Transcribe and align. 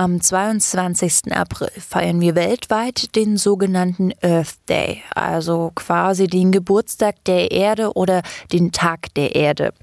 Am 0.00 0.18
22. 0.18 1.30
April 1.30 1.68
feiern 1.78 2.22
wir 2.22 2.34
weltweit 2.34 3.14
den 3.16 3.36
sogenannten 3.36 4.14
Earth 4.22 4.54
Day, 4.66 5.02
also 5.14 5.72
quasi 5.74 6.26
den 6.26 6.52
Geburtstag 6.52 7.22
der 7.26 7.50
Erde 7.50 7.92
oder 7.92 8.22
den 8.50 8.72
Tag 8.72 9.12
der 9.12 9.34
Erde. 9.36 9.74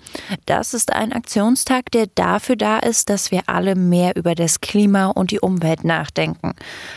Das 0.48 0.74
ist 0.74 0.92
ein 0.92 1.14
Aktionstag, 1.14 1.92
der 1.92 2.08
dafür 2.16 2.56
da 2.56 2.80
ist, 2.80 3.12
dass 3.12 3.30
wir 3.30 3.42
alle 3.46 3.76
mehr 3.76 4.16
über 4.16 4.34
das 4.34 4.60
Klima 4.60 5.06
und 5.06 5.30
die 5.30 5.40
Umwelt 5.40 5.84
nachdenken, 5.84 6.54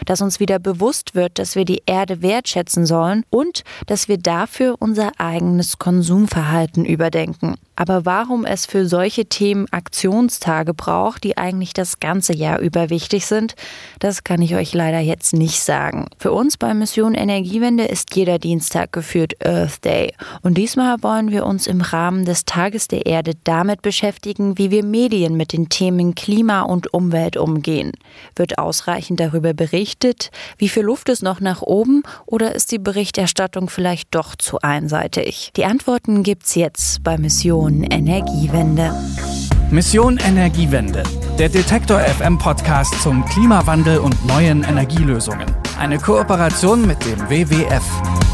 dass 0.07 0.23
uns 0.23 0.41
wieder 0.41 0.59
bewusst 0.59 1.15
wird, 1.15 1.39
dass 1.39 1.57
wir 1.57 1.67
die 1.67 1.83
Erde 1.85 2.23
wertschätzen 2.23 2.87
sollen 2.87 3.27
und 3.29 3.65
dass 3.87 4.09
wir 4.09 4.17
dafür 4.17 4.77
unser 4.79 5.13
eigenes 5.19 5.79
Konsumverhalten 5.79 6.87
überdenken. 6.87 7.57
Aber 7.77 8.05
warum 8.05 8.45
es 8.45 8.67
für 8.67 8.87
solche 8.87 9.27
Themen 9.27 9.67
Aktionstage 9.73 10.75
braucht, 10.75 11.25
die 11.25 11.39
eigentlich 11.39 11.73
das 11.73 11.99
ganze 11.99 12.35
Jahr 12.35 12.59
über 12.61 12.91
wichtig 12.91 13.10
sind, 13.19 13.55
das 13.99 14.25
kann 14.25 14.41
ich 14.41 14.55
euch 14.55 14.73
leider 14.73 15.01
jetzt 15.01 15.33
nicht 15.33 15.61
sagen. 15.61 16.07
Für 16.19 16.33
uns 16.33 16.57
bei 16.57 16.73
Mission 16.75 17.15
Energiewende 17.15 17.85
ist 17.85 18.15
jeder 18.17 18.39
Dienstag 18.39 18.93
geführt 18.93 19.35
Earth 19.45 19.85
Day. 19.85 20.15
Und 20.43 20.57
diesmal 20.57 21.03
wollen 21.03 21.31
wir 21.31 21.47
uns 21.47 21.67
im 21.67 21.81
Rahmen 21.81 22.25
des 22.25 22.45
Tages 22.45 22.89
der 22.89 23.07
Erde 23.07 23.33
damit 23.45 23.83
beschäftigen, 23.83 24.57
wie 24.59 24.71
wir 24.71 24.85
Medien 24.85 25.37
mit 25.37 25.53
den 25.53 25.69
Themen 25.69 26.15
Klima 26.15 26.63
und 26.63 26.95
Umwelt 26.95 27.37
umgehen. 27.37 27.93
Wird 28.37 28.59
ausreichend 28.59 29.21
darüber 29.21 29.53
berichtet? 29.53 30.31
Wie 30.59 30.69
viel 30.69 30.85
Luft 30.85 31.09
ist 31.09 31.23
noch 31.23 31.41
nach 31.41 31.63
oben? 31.63 32.03
Oder 32.27 32.55
ist 32.55 32.73
die 32.73 32.79
Berichterstattung 32.79 33.69
vielleicht 33.69 34.15
doch 34.15 34.37
zu 34.37 34.61
einseitig? 34.61 35.51
Die 35.57 35.65
Antworten 35.65 36.23
gibt's 36.23 36.55
jetzt 36.55 37.03
bei 37.03 37.19
Mission 37.19 37.83
Energiewende. 37.85 38.95
Mission 39.71 40.19
Energiewende. 40.19 41.03
Der 41.41 41.49
Detektor 41.49 42.01
FM 42.01 42.37
Podcast 42.37 43.01
zum 43.01 43.25
Klimawandel 43.25 43.97
und 43.97 44.27
neuen 44.27 44.63
Energielösungen. 44.63 45.47
Eine 45.79 45.97
Kooperation 45.97 46.87
mit 46.87 47.03
dem 47.07 47.19
WWF. 47.31 48.30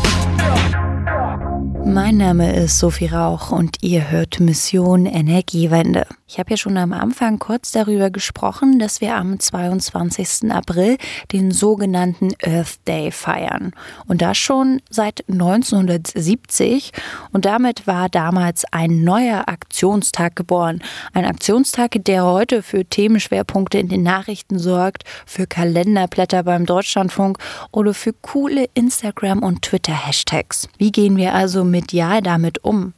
Mein 1.89 2.17
Name 2.17 2.53
ist 2.53 2.81
Sophie 2.81 3.07
Rauch 3.07 3.53
und 3.53 3.77
ihr 3.81 4.11
hört 4.11 4.41
Mission 4.41 5.07
Energiewende. 5.07 6.05
Ich 6.29 6.41
habe 6.41 6.51
ja 6.51 6.57
schon 6.57 6.77
am 6.77 6.93
Anfang 6.93 7.39
kurz 7.39 7.71
darüber 7.71 8.11
gesprochen, 8.11 8.81
dass 8.81 9.01
wir 9.01 9.15
am 9.15 9.39
22. 9.39 10.51
April 10.51 10.99
den 11.31 11.53
sogenannten 11.53 12.33
Earth 12.45 12.81
Day 12.89 13.13
feiern. 13.13 13.71
Und 14.09 14.23
das 14.23 14.37
schon 14.37 14.83
seit 14.91 15.23
1970. 15.29 16.91
Und 17.33 17.45
damit 17.45 17.87
war 17.87 18.09
damals 18.09 18.65
ein 18.73 19.05
neuer 19.05 19.45
Aktionstag 19.47 20.35
geboren. 20.35 20.83
Ein 21.13 21.25
Aktionstag, 21.25 21.93
der 22.01 22.25
heute 22.25 22.65
für 22.65 22.85
Themenschwerpunkte 22.85 23.79
in 23.79 23.89
den 23.89 24.03
Nachrichten 24.03 24.59
sorgt, 24.59 25.05
für 25.27 25.47
Kalenderblätter 25.47 26.43
beim 26.43 26.67
Deutschlandfunk 26.67 27.39
oder 27.71 27.95
für 27.95 28.13
coole 28.13 28.65
Instagram- 28.75 29.45
und 29.45 29.63
Twitter-Hashtags. 29.63 30.69
Wie 30.77 30.91
gehen 30.91 31.17
wir 31.17 31.35
also 31.35 31.63
medial 31.77 32.23
damit 32.23 32.65
um? 32.65 32.95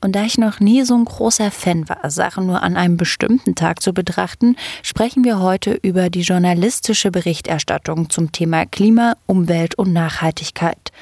Und 0.00 0.12
da 0.14 0.24
ich 0.24 0.36
noch 0.36 0.60
nie 0.60 0.82
so 0.82 0.94
ein 0.94 1.04
großer 1.04 1.50
Fan 1.50 1.88
war, 1.88 2.10
Sachen 2.10 2.46
nur 2.46 2.62
an 2.62 2.76
einem 2.76 2.96
bestimmten 2.96 3.54
Tag 3.54 3.80
zu 3.82 3.92
betrachten, 3.94 4.56
sprechen 4.82 5.24
wir 5.24 5.40
heute 5.40 5.72
über 5.72 6.10
die 6.10 6.20
journalistische 6.20 7.10
Berichterstattung 7.10 8.10
zum 8.10 8.30
Thema 8.30 8.66
Klima, 8.66 9.16
Umwelt 9.26 9.76
und 9.76 9.92
Nachhaltigkeit. 9.92 10.92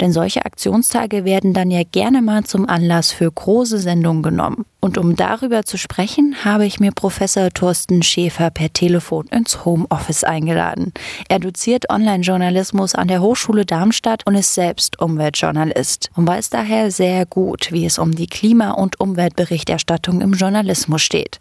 Denn 0.00 0.12
solche 0.12 0.44
Aktionstage 0.46 1.24
werden 1.24 1.52
dann 1.52 1.70
ja 1.70 1.82
gerne 1.84 2.22
mal 2.22 2.44
zum 2.44 2.68
Anlass 2.68 3.12
für 3.12 3.30
große 3.30 3.78
Sendungen 3.78 4.22
genommen. 4.22 4.64
Und 4.80 4.96
um 4.96 5.14
darüber 5.14 5.64
zu 5.64 5.76
sprechen, 5.76 6.36
habe 6.42 6.64
ich 6.64 6.80
mir 6.80 6.90
Professor 6.90 7.50
Thorsten 7.50 8.02
Schäfer 8.02 8.50
per 8.50 8.72
Telefon 8.72 9.26
ins 9.26 9.66
Homeoffice 9.66 10.24
eingeladen. 10.24 10.94
Er 11.28 11.38
doziert 11.38 11.90
Online-Journalismus 11.90 12.94
an 12.94 13.08
der 13.08 13.20
Hochschule 13.20 13.66
Darmstadt 13.66 14.26
und 14.26 14.36
ist 14.36 14.54
selbst 14.54 14.98
Umweltjournalist 15.00 16.10
und 16.16 16.26
weiß 16.26 16.48
daher 16.48 16.90
sehr 16.90 17.26
gut, 17.26 17.68
wie 17.72 17.84
es 17.84 17.98
um 17.98 18.14
die 18.14 18.26
Klima- 18.26 18.72
und 18.72 18.98
Umweltberichterstattung 18.98 20.22
im 20.22 20.32
Journalismus 20.32 21.02
steht. 21.02 21.40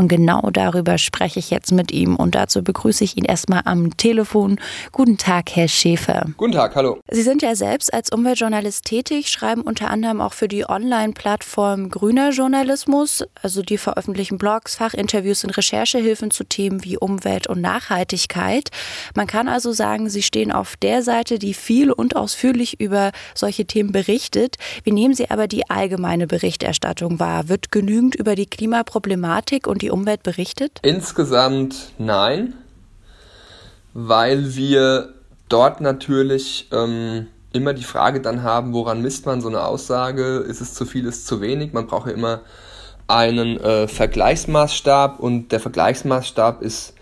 Und 0.00 0.08
genau 0.08 0.48
darüber 0.50 0.96
spreche 0.96 1.40
ich 1.40 1.50
jetzt 1.50 1.72
mit 1.72 1.92
ihm. 1.92 2.16
Und 2.16 2.34
dazu 2.34 2.64
begrüße 2.64 3.04
ich 3.04 3.18
ihn 3.18 3.26
erstmal 3.26 3.60
am 3.66 3.98
Telefon. 3.98 4.58
Guten 4.92 5.18
Tag, 5.18 5.50
Herr 5.54 5.68
Schäfer. 5.68 6.24
Guten 6.38 6.52
Tag, 6.52 6.74
hallo. 6.74 7.00
Sie 7.10 7.20
sind 7.20 7.42
ja 7.42 7.54
selbst 7.54 7.92
als 7.92 8.10
Umweltjournalist 8.10 8.86
tätig, 8.86 9.28
schreiben 9.28 9.60
unter 9.60 9.90
anderem 9.90 10.22
auch 10.22 10.32
für 10.32 10.48
die 10.48 10.66
Online-Plattform 10.66 11.90
Grüner 11.90 12.30
Journalismus. 12.30 13.24
Also 13.42 13.60
die 13.60 13.76
veröffentlichen 13.76 14.38
Blogs, 14.38 14.74
Fachinterviews 14.74 15.44
und 15.44 15.50
Recherchehilfen 15.50 16.30
zu 16.30 16.44
Themen 16.44 16.82
wie 16.82 16.96
Umwelt 16.96 17.46
und 17.46 17.60
Nachhaltigkeit. 17.60 18.70
Man 19.14 19.26
kann 19.26 19.48
also 19.48 19.70
sagen, 19.72 20.08
Sie 20.08 20.22
stehen 20.22 20.50
auf 20.50 20.78
der 20.78 21.02
Seite, 21.02 21.38
die 21.38 21.52
viel 21.52 21.92
und 21.92 22.16
ausführlich 22.16 22.80
über 22.80 23.12
solche 23.34 23.66
Themen 23.66 23.92
berichtet. 23.92 24.56
Wie 24.82 24.92
nehmen 24.92 25.12
Sie 25.12 25.30
aber 25.30 25.46
die 25.46 25.68
allgemeine 25.68 26.26
Berichterstattung 26.26 27.20
wahr? 27.20 27.50
Wird 27.50 27.70
genügend 27.70 28.14
über 28.14 28.34
die 28.34 28.46
Klimaproblematik 28.46 29.66
und 29.66 29.82
die 29.82 29.89
Umwelt 29.90 30.22
berichtet? 30.22 30.78
Insgesamt 30.82 31.92
nein, 31.98 32.54
weil 33.92 34.54
wir 34.54 35.14
dort 35.48 35.80
natürlich 35.80 36.68
ähm, 36.72 37.26
immer 37.52 37.74
die 37.74 37.84
Frage 37.84 38.20
dann 38.20 38.42
haben, 38.42 38.72
woran 38.72 39.02
misst 39.02 39.26
man 39.26 39.40
so 39.40 39.48
eine 39.48 39.64
Aussage? 39.64 40.38
Ist 40.38 40.60
es 40.60 40.74
zu 40.74 40.84
viel, 40.84 41.06
ist 41.06 41.18
es 41.18 41.24
zu 41.24 41.40
wenig? 41.40 41.72
Man 41.72 41.86
braucht 41.86 42.06
ja 42.06 42.14
immer 42.14 42.40
einen 43.08 43.58
äh, 43.58 43.88
Vergleichsmaßstab 43.88 45.18
und 45.18 45.50
der 45.50 45.60
Vergleichsmaßstab 45.60 46.62
ist 46.62 46.94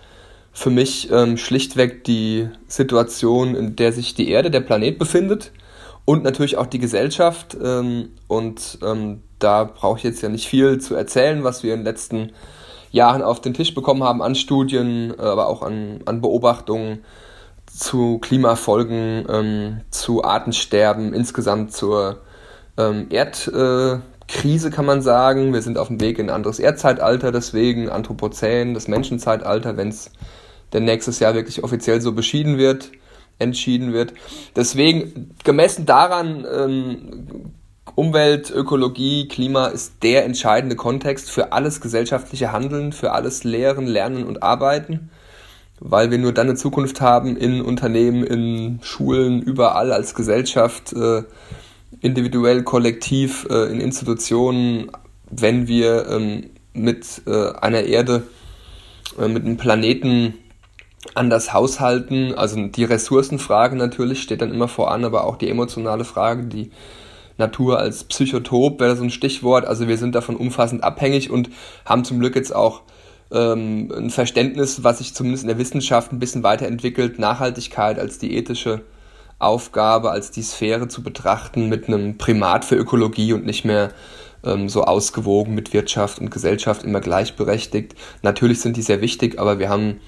für 0.53 0.71
mich 0.71 1.11
ähm, 1.13 1.37
schlichtweg 1.37 2.03
die 2.05 2.49
Situation, 2.67 3.55
in 3.55 3.77
der 3.77 3.93
sich 3.93 4.15
die 4.15 4.31
Erde, 4.31 4.51
der 4.51 4.61
Planet 4.61 4.99
befindet 4.99 5.53
und 6.05 6.25
natürlich 6.25 6.57
auch 6.57 6.67
die 6.67 6.79
Gesellschaft. 6.79 7.57
Ähm, 7.63 8.09
und 8.27 8.79
ähm, 8.83 9.23
da 9.39 9.65
brauche 9.65 9.99
ich 9.99 10.05
jetzt 10.05 10.23
ja 10.23 10.29
nicht 10.31 10.49
viel 10.49 10.81
zu 10.81 10.95
erzählen, 10.95 11.45
was 11.45 11.63
wir 11.63 11.75
in 11.75 11.81
den 11.81 11.85
letzten 11.85 12.33
Jahren 12.91 13.23
auf 13.23 13.41
den 13.41 13.55
Tisch 13.55 13.75
bekommen 13.75 14.03
haben 14.03 14.23
an 14.23 14.35
Studien, 14.35 15.15
äh, 15.19 15.23
aber 15.23 15.49
auch 15.49 15.63
an, 15.63 16.01
an 16.07 16.21
Beobachtungen 16.21 17.05
zu 17.67 18.19
Klimafolgen, 18.19 19.27
ähm, 19.29 19.81
zu 19.91 20.25
Artensterben, 20.25 21.13
insgesamt 21.13 21.73
zur 21.73 22.23
ähm, 22.77 23.07
Erdkrise 23.11 24.69
äh, 24.69 24.71
kann 24.71 24.87
man 24.87 25.03
sagen. 25.03 25.53
Wir 25.53 25.63
sind 25.63 25.79
auf 25.79 25.89
dem 25.89 26.01
Weg 26.01 26.19
in 26.19 26.31
ein 26.31 26.35
anderes 26.35 26.59
Erdzeitalter, 26.59 27.31
deswegen 27.33 27.89
Anthropozän, 27.89 28.75
das 28.75 28.89
Menschenzeitalter, 28.89 29.77
wenn 29.77 29.89
es 29.89 30.11
denn 30.73 30.85
nächstes 30.85 31.19
Jahr 31.21 31.35
wirklich 31.35 31.65
offiziell 31.65 32.01
so 32.01 32.13
beschieden 32.13 32.59
wird, 32.59 32.91
entschieden 33.39 33.93
wird. 33.93 34.15
Deswegen, 34.57 35.35
gemessen 35.45 35.87
daran 35.87 36.47
ähm, 36.53 37.53
Umwelt, 37.99 38.53
Ökologie, 38.53 39.27
Klima 39.27 39.67
ist 39.67 40.05
der 40.05 40.25
entscheidende 40.25 40.77
Kontext 40.77 41.33
für 41.33 41.51
alles 41.53 41.81
gesellschaftliche 41.81 42.53
Handeln, 42.53 42.93
für 42.93 43.11
alles 43.11 43.43
Lehren, 43.43 43.89
Lernen 43.89 44.23
und 44.23 44.41
Arbeiten, 44.41 45.11
weil 45.81 46.13
wir 46.13 46.19
nur 46.19 46.33
dann 46.33 46.47
eine 46.47 46.55
Zukunft 46.55 47.01
haben 47.01 47.37
in 47.37 47.61
Unternehmen, 47.61 48.23
in 48.23 48.79
Schulen, 48.83 49.43
überall 49.43 49.91
als 49.91 50.15
Gesellschaft, 50.15 50.93
äh, 50.93 51.25
individuell, 52.01 52.63
kollektiv, 52.63 53.49
äh, 53.51 53.65
in 53.65 53.81
Institutionen, 53.81 54.93
wenn 55.29 55.67
wir 55.67 56.07
ähm, 56.09 56.51
mit 56.75 57.23
äh, 57.27 57.51
einer 57.61 57.83
Erde, 57.83 58.23
mit 59.17 59.45
einem 59.45 59.57
Planeten 59.57 60.35
anders 61.17 61.53
haushalten. 61.53 62.33
Also 62.33 62.65
die 62.65 62.85
Ressourcenfrage 62.85 63.75
natürlich 63.75 64.23
steht 64.23 64.41
dann 64.41 64.55
immer 64.55 64.69
voran, 64.69 65.05
aber 65.05 65.25
auch 65.25 65.35
die 65.35 65.51
emotionale 65.51 66.05
Frage, 66.05 66.45
die 66.45 66.71
Natur 67.39 67.79
als 67.79 68.05
Psychotop 68.05 68.81
wäre 68.81 68.97
so 68.97 69.05
ein 69.05 69.11
Stichwort. 69.11 69.65
Also 69.65 69.89
wir 69.89 69.97
sind 69.97 70.15
davon 70.15 70.37
umfassend 70.37 70.85
abhängig 70.85 71.31
und 71.31 71.51
haben 71.85 72.05
zum 72.05 72.19
Glück 72.19 72.37
jetzt 72.37 72.55
auch 72.55 72.83
ähm, 73.33 73.93
ein 73.97 74.11
Verständnis, 74.11 74.85
was 74.85 74.99
sich 74.99 75.15
zumindest 75.15 75.45
in 75.45 75.49
der 75.49 75.59
Wissenschaft 75.59 76.13
ein 76.13 76.19
bisschen 76.19 76.43
weiterentwickelt, 76.43 77.19
Nachhaltigkeit 77.19 77.99
als 77.99 78.19
die 78.19 78.37
ethische 78.37 78.83
Aufgabe, 79.39 80.11
als 80.11 80.31
die 80.31 80.43
Sphäre 80.43 80.89
zu 80.89 81.03
betrachten 81.03 81.69
mit 81.69 81.89
einem 81.89 82.19
Primat 82.19 82.65
für 82.65 82.75
Ökologie 82.75 83.33
und 83.33 83.47
nicht 83.47 83.65
mehr 83.65 83.93
ähm, 84.45 84.69
so 84.69 84.85
ausgewogen 84.85 85.55
mit 85.55 85.73
Wirtschaft 85.73 86.19
und 86.19 86.31
Gesellschaft 86.31 86.83
immer 86.83 87.01
gleichberechtigt. 87.01 87.95
Natürlich 88.23 88.61
sind 88.61 88.77
die 88.77 88.83
sehr 88.83 89.01
wichtig, 89.01 89.39
aber 89.39 89.59
wir 89.59 89.69
haben 89.69 90.01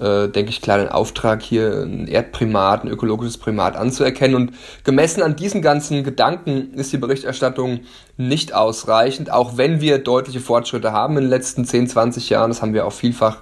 äh, 0.00 0.28
denke 0.28 0.50
ich, 0.50 0.60
klar 0.60 0.78
den 0.78 0.88
Auftrag, 0.88 1.42
hier 1.42 1.82
ein 1.82 2.06
Erdprimat, 2.06 2.84
ein 2.84 2.88
ökologisches 2.88 3.38
Primat 3.38 3.76
anzuerkennen. 3.76 4.36
Und 4.36 4.52
gemessen 4.84 5.22
an 5.22 5.36
diesen 5.36 5.62
ganzen 5.62 6.04
Gedanken 6.04 6.74
ist 6.74 6.92
die 6.92 6.98
Berichterstattung 6.98 7.80
nicht 8.16 8.52
ausreichend, 8.54 9.30
auch 9.30 9.56
wenn 9.56 9.80
wir 9.80 9.98
deutliche 9.98 10.40
Fortschritte 10.40 10.92
haben 10.92 11.16
in 11.16 11.24
den 11.24 11.30
letzten 11.30 11.64
10, 11.64 11.88
20 11.88 12.30
Jahren. 12.30 12.50
Das 12.50 12.62
haben 12.62 12.74
wir 12.74 12.86
auch 12.86 12.92
vielfach 12.92 13.38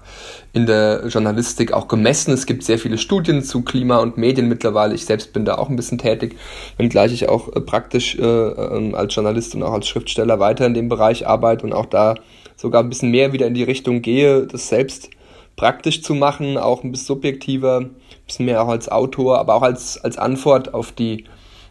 in 0.52 0.66
der 0.66 1.06
Journalistik 1.08 1.72
auch 1.72 1.88
gemessen. 1.88 2.32
Es 2.32 2.46
gibt 2.46 2.62
sehr 2.62 2.78
viele 2.78 2.98
Studien 2.98 3.42
zu 3.42 3.62
Klima 3.62 3.98
und 3.98 4.16
Medien 4.16 4.48
mittlerweile. 4.48 4.94
Ich 4.94 5.06
selbst 5.06 5.32
bin 5.32 5.44
da 5.44 5.56
auch 5.56 5.68
ein 5.68 5.76
bisschen 5.76 5.98
tätig, 5.98 6.36
wenngleich 6.76 7.12
ich 7.12 7.28
auch 7.28 7.54
äh, 7.54 7.60
praktisch 7.60 8.16
äh, 8.18 8.22
ähm, 8.22 8.94
als 8.94 9.14
Journalist 9.14 9.54
und 9.54 9.62
auch 9.62 9.72
als 9.72 9.88
Schriftsteller 9.88 10.40
weiter 10.40 10.66
in 10.66 10.74
dem 10.74 10.88
Bereich 10.88 11.26
arbeite 11.26 11.64
und 11.64 11.72
auch 11.72 11.86
da 11.86 12.14
sogar 12.56 12.82
ein 12.82 12.88
bisschen 12.88 13.10
mehr 13.10 13.32
wieder 13.32 13.46
in 13.46 13.54
die 13.54 13.62
Richtung 13.62 14.02
gehe, 14.02 14.46
das 14.46 14.68
selbst 14.68 15.10
praktisch 15.56 16.02
zu 16.02 16.14
machen, 16.14 16.58
auch 16.58 16.84
ein 16.84 16.92
bisschen 16.92 17.06
subjektiver, 17.06 17.80
ein 17.80 17.96
bisschen 18.26 18.46
mehr 18.46 18.62
auch 18.62 18.68
als 18.68 18.88
Autor, 18.88 19.38
aber 19.38 19.54
auch 19.54 19.62
als, 19.62 19.98
als 19.98 20.18
Antwort 20.18 20.74
auf 20.74 20.92
die, 20.92 21.24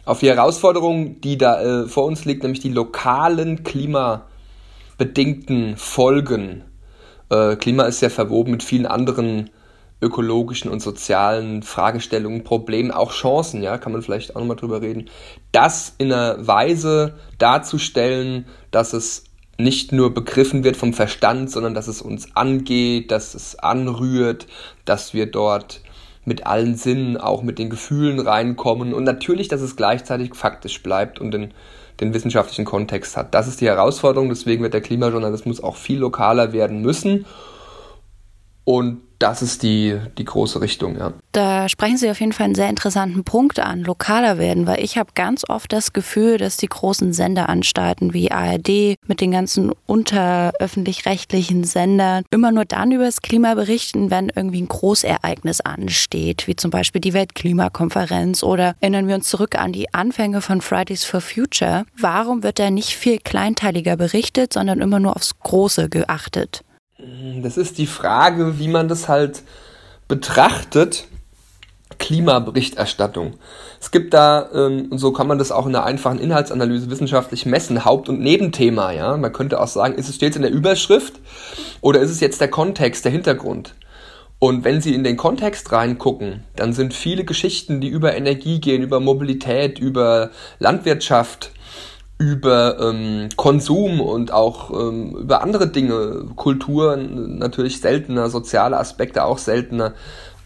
auf 0.04 0.20
die 0.20 0.28
Herausforderung, 0.28 1.20
die 1.20 1.38
da 1.38 1.62
äh, 1.62 1.88
vor 1.88 2.04
uns 2.04 2.24
liegt, 2.24 2.42
nämlich 2.42 2.60
die 2.60 2.72
lokalen 2.72 3.64
klimabedingten 3.64 5.76
Folgen. 5.76 6.64
Äh, 7.30 7.56
Klima 7.56 7.84
ist 7.84 8.02
ja 8.02 8.08
verwoben 8.08 8.50
mit 8.50 8.62
vielen 8.62 8.86
anderen 8.86 9.50
ökologischen 10.02 10.70
und 10.70 10.80
sozialen 10.80 11.62
Fragestellungen, 11.62 12.44
Problemen, 12.44 12.90
auch 12.90 13.12
Chancen, 13.12 13.62
ja, 13.62 13.78
kann 13.78 13.92
man 13.92 14.02
vielleicht 14.02 14.36
auch 14.36 14.40
nochmal 14.40 14.56
drüber 14.56 14.82
reden, 14.82 15.08
das 15.52 15.94
in 15.98 16.12
einer 16.12 16.46
Weise 16.46 17.14
darzustellen, 17.38 18.46
dass 18.70 18.92
es 18.92 19.24
nicht 19.58 19.92
nur 19.92 20.12
begriffen 20.12 20.64
wird 20.64 20.76
vom 20.76 20.92
Verstand, 20.92 21.50
sondern 21.50 21.74
dass 21.74 21.88
es 21.88 22.02
uns 22.02 22.36
angeht, 22.36 23.10
dass 23.10 23.34
es 23.34 23.58
anrührt, 23.58 24.46
dass 24.84 25.14
wir 25.14 25.26
dort 25.26 25.80
mit 26.24 26.46
allen 26.46 26.76
Sinnen, 26.76 27.16
auch 27.16 27.42
mit 27.42 27.58
den 27.58 27.70
Gefühlen 27.70 28.18
reinkommen 28.18 28.92
und 28.92 29.04
natürlich, 29.04 29.48
dass 29.48 29.60
es 29.60 29.76
gleichzeitig 29.76 30.34
faktisch 30.34 30.82
bleibt 30.82 31.20
und 31.20 31.30
den, 31.30 31.52
den 32.00 32.12
wissenschaftlichen 32.12 32.64
Kontext 32.64 33.16
hat. 33.16 33.32
Das 33.32 33.46
ist 33.46 33.60
die 33.60 33.66
Herausforderung, 33.66 34.28
deswegen 34.28 34.62
wird 34.62 34.74
der 34.74 34.80
Klimajournalismus 34.80 35.62
auch 35.62 35.76
viel 35.76 35.98
lokaler 35.98 36.52
werden 36.52 36.82
müssen 36.82 37.24
und 38.64 39.00
das 39.18 39.42
ist 39.42 39.62
die, 39.62 39.98
die 40.18 40.24
große 40.24 40.60
Richtung, 40.60 40.98
ja. 40.98 41.12
Da 41.32 41.68
sprechen 41.68 41.96
Sie 41.96 42.10
auf 42.10 42.20
jeden 42.20 42.32
Fall 42.32 42.44
einen 42.44 42.54
sehr 42.54 42.68
interessanten 42.68 43.24
Punkt 43.24 43.58
an, 43.58 43.82
lokaler 43.82 44.38
werden, 44.38 44.66
weil 44.66 44.82
ich 44.82 44.98
habe 44.98 45.10
ganz 45.14 45.48
oft 45.48 45.72
das 45.72 45.92
Gefühl, 45.92 46.38
dass 46.38 46.56
die 46.56 46.66
großen 46.66 47.12
Senderanstalten 47.12 48.14
wie 48.14 48.30
ARD 48.30 48.96
mit 49.06 49.20
den 49.20 49.30
ganzen 49.30 49.72
unteröffentlich-rechtlichen 49.86 51.64
Sendern 51.64 52.24
immer 52.30 52.52
nur 52.52 52.64
dann 52.64 52.92
über 52.92 53.04
das 53.04 53.22
Klima 53.22 53.54
berichten, 53.54 54.10
wenn 54.10 54.30
irgendwie 54.34 54.62
ein 54.62 54.68
Großereignis 54.68 55.60
ansteht, 55.60 56.46
wie 56.46 56.56
zum 56.56 56.70
Beispiel 56.70 57.00
die 57.00 57.12
Weltklimakonferenz 57.14 58.42
oder 58.42 58.74
erinnern 58.80 59.08
wir 59.08 59.14
uns 59.14 59.28
zurück 59.28 59.58
an 59.58 59.72
die 59.72 59.92
Anfänge 59.94 60.40
von 60.40 60.60
Fridays 60.60 61.04
for 61.04 61.20
Future. 61.20 61.84
Warum 61.98 62.42
wird 62.42 62.58
da 62.58 62.70
nicht 62.70 62.96
viel 62.96 63.18
kleinteiliger 63.18 63.96
berichtet, 63.96 64.52
sondern 64.52 64.80
immer 64.80 65.00
nur 65.00 65.16
aufs 65.16 65.38
Große 65.38 65.88
geachtet? 65.88 66.62
Das 67.42 67.56
ist 67.56 67.78
die 67.78 67.86
Frage, 67.86 68.58
wie 68.58 68.68
man 68.68 68.88
das 68.88 69.08
halt 69.08 69.42
betrachtet. 70.08 71.06
Klimaberichterstattung. 71.98 73.34
Es 73.80 73.90
gibt 73.90 74.12
da, 74.12 74.50
ähm, 74.52 74.88
und 74.90 74.98
so 74.98 75.12
kann 75.12 75.26
man 75.26 75.38
das 75.38 75.52
auch 75.52 75.66
in 75.66 75.74
einer 75.74 75.84
einfachen 75.84 76.18
Inhaltsanalyse 76.18 76.90
wissenschaftlich 76.90 77.46
messen, 77.46 77.84
Haupt- 77.84 78.08
und 78.08 78.20
Nebenthema, 78.20 78.92
ja. 78.92 79.16
Man 79.16 79.32
könnte 79.32 79.60
auch 79.60 79.68
sagen, 79.68 79.94
ist 79.94 80.08
es 80.08 80.16
stets 80.16 80.36
in 80.36 80.42
der 80.42 80.50
Überschrift 80.50 81.14
oder 81.80 82.00
ist 82.00 82.10
es 82.10 82.20
jetzt 82.20 82.40
der 82.40 82.48
Kontext, 82.48 83.04
der 83.04 83.12
Hintergrund? 83.12 83.74
Und 84.38 84.64
wenn 84.64 84.82
Sie 84.82 84.94
in 84.94 85.04
den 85.04 85.16
Kontext 85.16 85.72
reingucken, 85.72 86.44
dann 86.56 86.74
sind 86.74 86.92
viele 86.92 87.24
Geschichten, 87.24 87.80
die 87.80 87.88
über 87.88 88.14
Energie 88.14 88.60
gehen, 88.60 88.82
über 88.82 89.00
Mobilität, 89.00 89.78
über 89.78 90.30
Landwirtschaft, 90.58 91.52
über 92.18 92.78
ähm, 92.80 93.28
Konsum 93.36 94.00
und 94.00 94.32
auch 94.32 94.70
ähm, 94.70 95.16
über 95.16 95.42
andere 95.42 95.68
Dinge, 95.68 96.24
Kultur 96.34 96.96
natürlich 96.96 97.80
seltener, 97.80 98.30
soziale 98.30 98.78
Aspekte 98.78 99.24
auch 99.24 99.38
seltener. 99.38 99.92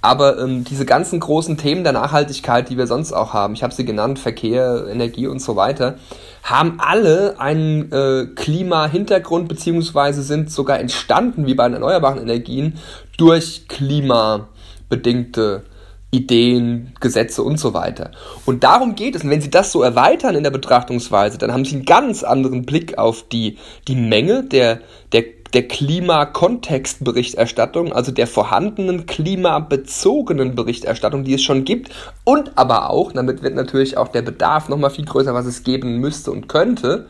Aber 0.02 0.38
ähm, 0.38 0.64
diese 0.64 0.86
ganzen 0.86 1.20
großen 1.20 1.58
Themen 1.58 1.84
der 1.84 1.92
Nachhaltigkeit, 1.92 2.70
die 2.70 2.78
wir 2.78 2.86
sonst 2.86 3.12
auch 3.12 3.34
haben, 3.34 3.52
ich 3.52 3.62
habe 3.62 3.74
sie 3.74 3.84
genannt, 3.84 4.18
Verkehr, 4.18 4.86
Energie 4.90 5.26
und 5.26 5.40
so 5.40 5.56
weiter, 5.56 5.96
haben 6.42 6.78
alle 6.80 7.38
einen 7.38 7.92
äh, 7.92 8.26
Klima-Hintergrund 8.34 9.46
beziehungsweise 9.48 10.22
sind 10.22 10.50
sogar 10.50 10.80
entstanden, 10.80 11.46
wie 11.46 11.54
bei 11.54 11.64
den 11.64 11.74
erneuerbaren 11.74 12.18
Energien, 12.18 12.78
durch 13.18 13.68
klimabedingte 13.68 15.64
Ideen, 16.12 16.92
Gesetze 17.00 17.44
und 17.44 17.58
so 17.58 17.72
weiter. 17.72 18.10
Und 18.44 18.64
darum 18.64 18.96
geht 18.96 19.14
es. 19.14 19.22
Und 19.22 19.30
wenn 19.30 19.40
Sie 19.40 19.50
das 19.50 19.70
so 19.70 19.80
erweitern 19.82 20.34
in 20.34 20.42
der 20.42 20.50
Betrachtungsweise, 20.50 21.38
dann 21.38 21.52
haben 21.52 21.64
Sie 21.64 21.76
einen 21.76 21.84
ganz 21.84 22.24
anderen 22.24 22.66
Blick 22.66 22.98
auf 22.98 23.28
die, 23.28 23.58
die 23.86 23.94
Menge 23.94 24.42
der, 24.42 24.80
der, 25.12 25.22
der 25.52 25.68
Klimakontextberichterstattung, 25.68 27.92
also 27.92 28.10
der 28.10 28.26
vorhandenen 28.26 29.06
klimabezogenen 29.06 30.56
Berichterstattung, 30.56 31.22
die 31.22 31.34
es 31.34 31.42
schon 31.42 31.64
gibt. 31.64 31.92
Und 32.24 32.58
aber 32.58 32.90
auch, 32.90 33.12
damit 33.12 33.44
wird 33.44 33.54
natürlich 33.54 33.96
auch 33.96 34.08
der 34.08 34.22
Bedarf 34.22 34.68
nochmal 34.68 34.90
viel 34.90 35.04
größer, 35.04 35.32
was 35.32 35.46
es 35.46 35.62
geben 35.62 35.98
müsste 35.98 36.32
und 36.32 36.48
könnte. 36.48 37.06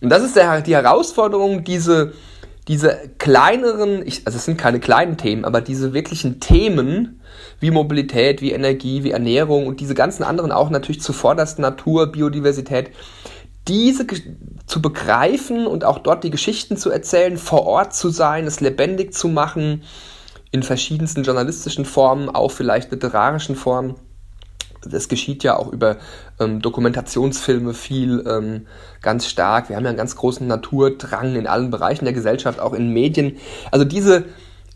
Und 0.00 0.08
das 0.08 0.22
ist 0.22 0.36
der, 0.36 0.60
die 0.60 0.76
Herausforderung, 0.76 1.64
diese, 1.64 2.12
diese 2.70 3.10
kleineren, 3.18 4.06
ich, 4.06 4.22
also 4.26 4.38
es 4.38 4.44
sind 4.44 4.56
keine 4.56 4.78
kleinen 4.78 5.16
Themen, 5.16 5.44
aber 5.44 5.60
diese 5.60 5.92
wirklichen 5.92 6.38
Themen, 6.38 7.20
wie 7.58 7.72
Mobilität, 7.72 8.42
wie 8.42 8.52
Energie, 8.52 9.02
wie 9.02 9.10
Ernährung 9.10 9.66
und 9.66 9.80
diese 9.80 9.94
ganzen 9.94 10.22
anderen 10.22 10.52
auch 10.52 10.70
natürlich 10.70 11.02
zuvorderst 11.02 11.58
Natur, 11.58 12.12
Biodiversität, 12.12 12.92
diese 13.66 14.06
zu 14.66 14.80
begreifen 14.80 15.66
und 15.66 15.82
auch 15.84 15.98
dort 15.98 16.22
die 16.22 16.30
Geschichten 16.30 16.76
zu 16.76 16.90
erzählen, 16.90 17.38
vor 17.38 17.66
Ort 17.66 17.92
zu 17.92 18.08
sein, 18.10 18.46
es 18.46 18.60
lebendig 18.60 19.14
zu 19.14 19.26
machen, 19.26 19.82
in 20.52 20.62
verschiedensten 20.62 21.24
journalistischen 21.24 21.84
Formen, 21.84 22.28
auch 22.28 22.52
vielleicht 22.52 22.92
literarischen 22.92 23.56
Formen. 23.56 23.96
Das 24.82 25.08
geschieht 25.08 25.44
ja 25.44 25.56
auch 25.56 25.72
über 25.72 25.96
ähm, 26.38 26.62
Dokumentationsfilme 26.62 27.74
viel 27.74 28.24
ähm, 28.26 28.66
ganz 29.02 29.26
stark. 29.26 29.68
Wir 29.68 29.76
haben 29.76 29.84
ja 29.84 29.90
einen 29.90 29.98
ganz 29.98 30.16
großen 30.16 30.46
Naturdrang 30.46 31.36
in 31.36 31.46
allen 31.46 31.70
Bereichen 31.70 32.04
der 32.04 32.14
Gesellschaft, 32.14 32.60
auch 32.60 32.72
in 32.72 32.92
Medien. 32.92 33.36
Also 33.70 33.84
diese, 33.84 34.24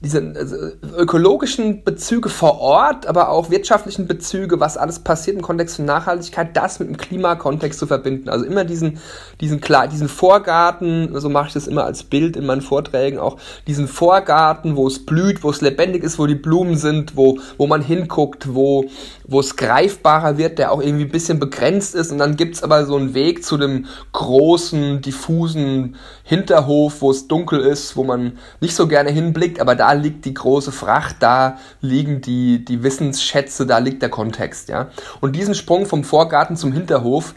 diese 0.04 0.34
also, 0.36 0.56
ökologischen 0.96 1.82
Bezüge 1.82 2.28
vor 2.28 2.60
Ort, 2.60 3.06
aber 3.06 3.30
auch 3.30 3.50
wirtschaftlichen 3.50 4.06
Bezüge, 4.06 4.60
was 4.60 4.76
alles 4.76 4.98
passiert 4.98 5.36
im 5.36 5.42
Kontext 5.42 5.76
von 5.76 5.86
Nachhaltigkeit, 5.86 6.54
das 6.54 6.78
mit 6.78 6.88
dem 6.88 6.98
Klimakontext 6.98 7.78
zu 7.78 7.86
verbinden. 7.86 8.28
Also 8.28 8.44
immer 8.44 8.64
diesen, 8.64 8.98
diesen, 9.40 9.62
klar, 9.62 9.88
diesen 9.88 10.08
Vorgarten, 10.08 11.18
so 11.18 11.30
mache 11.30 11.48
ich 11.48 11.54
das 11.54 11.66
immer 11.66 11.84
als 11.84 12.02
Bild 12.02 12.36
in 12.36 12.44
meinen 12.44 12.60
Vorträgen 12.60 13.18
auch, 13.18 13.38
diesen 13.66 13.88
Vorgarten, 13.88 14.76
wo 14.76 14.86
es 14.86 15.04
blüht, 15.04 15.42
wo 15.42 15.50
es 15.50 15.62
lebendig 15.62 16.04
ist, 16.04 16.18
wo 16.18 16.26
die 16.26 16.34
Blumen 16.34 16.76
sind, 16.76 17.16
wo, 17.16 17.38
wo 17.56 17.66
man 17.66 17.80
hinguckt, 17.80 18.54
wo, 18.54 18.84
wo 19.26 19.40
es 19.40 19.56
greifbarer 19.56 20.36
wird, 20.36 20.58
der 20.58 20.70
auch 20.70 20.82
irgendwie 20.82 21.04
ein 21.04 21.10
bisschen 21.10 21.40
begrenzt 21.40 21.94
ist. 21.94 22.12
Und 22.12 22.18
dann 22.18 22.36
gibt's 22.36 22.62
aber 22.62 22.84
so 22.84 22.96
einen 22.96 23.14
Weg 23.14 23.42
zu 23.42 23.56
dem 23.56 23.86
großen, 24.12 25.00
diffusen 25.00 25.96
Hinterhof, 26.24 27.00
wo 27.00 27.10
es 27.10 27.26
dunkel 27.26 27.60
ist, 27.60 27.96
wo 27.96 28.04
man 28.04 28.38
nicht 28.60 28.74
so 28.74 28.86
gerne 28.86 29.10
hinblickt, 29.10 29.60
aber 29.60 29.74
da 29.74 29.93
liegt 29.94 30.24
die 30.24 30.34
große 30.34 30.72
Fracht, 30.72 31.16
da 31.20 31.58
liegen 31.80 32.20
die, 32.20 32.64
die 32.64 32.82
Wissensschätze, 32.82 33.66
da 33.66 33.78
liegt 33.78 34.02
der 34.02 34.10
Kontext, 34.10 34.68
ja. 34.68 34.90
Und 35.20 35.34
diesen 35.34 35.54
Sprung 35.54 35.86
vom 35.86 36.04
Vorgarten 36.04 36.56
zum 36.56 36.72
Hinterhof, 36.72 37.34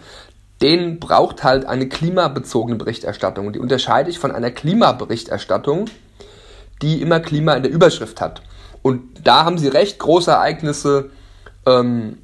den 0.62 1.00
braucht 1.00 1.44
halt 1.44 1.66
eine 1.66 1.88
klimabezogene 1.88 2.78
Berichterstattung. 2.78 3.48
Und 3.48 3.54
die 3.54 3.60
unterscheide 3.60 4.10
ich 4.10 4.20
von 4.20 4.32
einer 4.32 4.52
Klimaberichterstattung, 4.52 5.86
die 6.82 7.02
immer 7.02 7.20
Klima 7.20 7.54
in 7.54 7.64
der 7.64 7.72
Überschrift 7.72 8.22
hat. 8.22 8.42
Und 8.82 9.02
da 9.24 9.46
haben 9.46 9.58
Sie 9.58 9.68
recht, 9.68 10.00
große 10.00 10.32
Ereignisse, 10.32 11.12
ähm, 11.66 12.20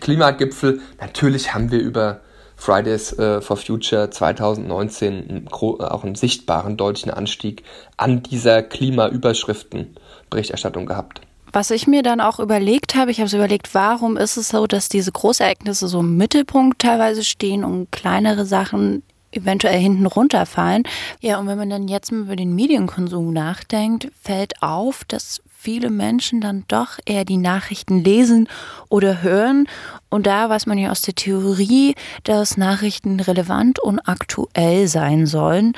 Klimagipfel. 0.00 0.80
Natürlich 1.00 1.54
haben 1.54 1.70
wir 1.70 1.80
über 1.80 2.20
Fridays 2.64 3.12
äh, 3.18 3.42
for 3.42 3.58
Future 3.58 4.08
2019 4.08 5.48
auch 5.50 6.02
einen 6.02 6.14
sichtbaren 6.14 6.78
deutlichen 6.78 7.10
Anstieg 7.10 7.62
an 7.98 8.22
dieser 8.22 8.62
Klimaüberschriftenberichterstattung 8.62 10.86
gehabt. 10.86 11.20
Was 11.52 11.70
ich 11.70 11.86
mir 11.86 12.02
dann 12.02 12.22
auch 12.22 12.40
überlegt 12.40 12.94
habe, 12.94 13.10
ich 13.10 13.18
habe 13.18 13.26
es 13.26 13.34
überlegt, 13.34 13.74
warum 13.74 14.16
ist 14.16 14.38
es 14.38 14.48
so, 14.48 14.66
dass 14.66 14.88
diese 14.88 15.12
Großereignisse 15.12 15.88
so 15.88 16.00
im 16.00 16.16
Mittelpunkt 16.16 16.80
teilweise 16.80 17.22
stehen 17.22 17.64
und 17.64 17.92
kleinere 17.92 18.46
Sachen 18.46 19.02
eventuell 19.30 19.78
hinten 19.78 20.06
runterfallen. 20.06 20.84
Ja, 21.20 21.38
und 21.38 21.46
wenn 21.46 21.58
man 21.58 21.68
dann 21.68 21.86
jetzt 21.86 22.10
über 22.10 22.34
den 22.34 22.54
Medienkonsum 22.54 23.30
nachdenkt, 23.32 24.08
fällt 24.22 24.62
auf, 24.62 25.04
dass 25.04 25.42
viele 25.64 25.88
Menschen 25.88 26.42
dann 26.42 26.64
doch 26.68 26.98
eher 27.06 27.24
die 27.24 27.38
Nachrichten 27.38 28.04
lesen 28.04 28.48
oder 28.90 29.22
hören. 29.22 29.66
Und 30.10 30.26
da 30.26 30.50
weiß 30.50 30.66
man 30.66 30.76
ja 30.76 30.90
aus 30.90 31.00
der 31.00 31.14
Theorie, 31.14 31.94
dass 32.22 32.58
Nachrichten 32.58 33.18
relevant 33.18 33.78
und 33.78 33.98
aktuell 34.00 34.88
sein 34.88 35.24
sollen. 35.24 35.72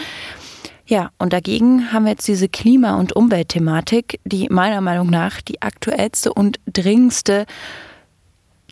Ja, 0.86 1.10
und 1.18 1.32
dagegen 1.32 1.92
haben 1.92 2.04
wir 2.04 2.12
jetzt 2.12 2.26
diese 2.26 2.48
Klima- 2.48 2.98
und 2.98 3.14
Umweltthematik, 3.14 4.18
die 4.24 4.48
meiner 4.50 4.80
Meinung 4.80 5.08
nach 5.08 5.40
die 5.40 5.62
aktuellste 5.62 6.34
und 6.34 6.58
dringendste 6.66 7.46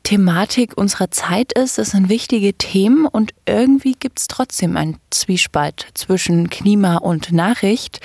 Thematik 0.05 0.77
unserer 0.77 1.11
Zeit 1.11 1.53
ist. 1.53 1.79
Das 1.79 1.91
sind 1.91 2.09
wichtige 2.09 2.55
Themen 2.55 3.07
und 3.07 3.33
irgendwie 3.47 3.95
gibt 3.99 4.21
es 4.21 4.29
trotzdem 4.29 4.77
einen 4.77 4.99
Zwiespalt 5.11 5.89
zwischen 5.95 6.51
Klima 6.51 6.99
und 6.99 7.33
Nachricht. 7.33 8.01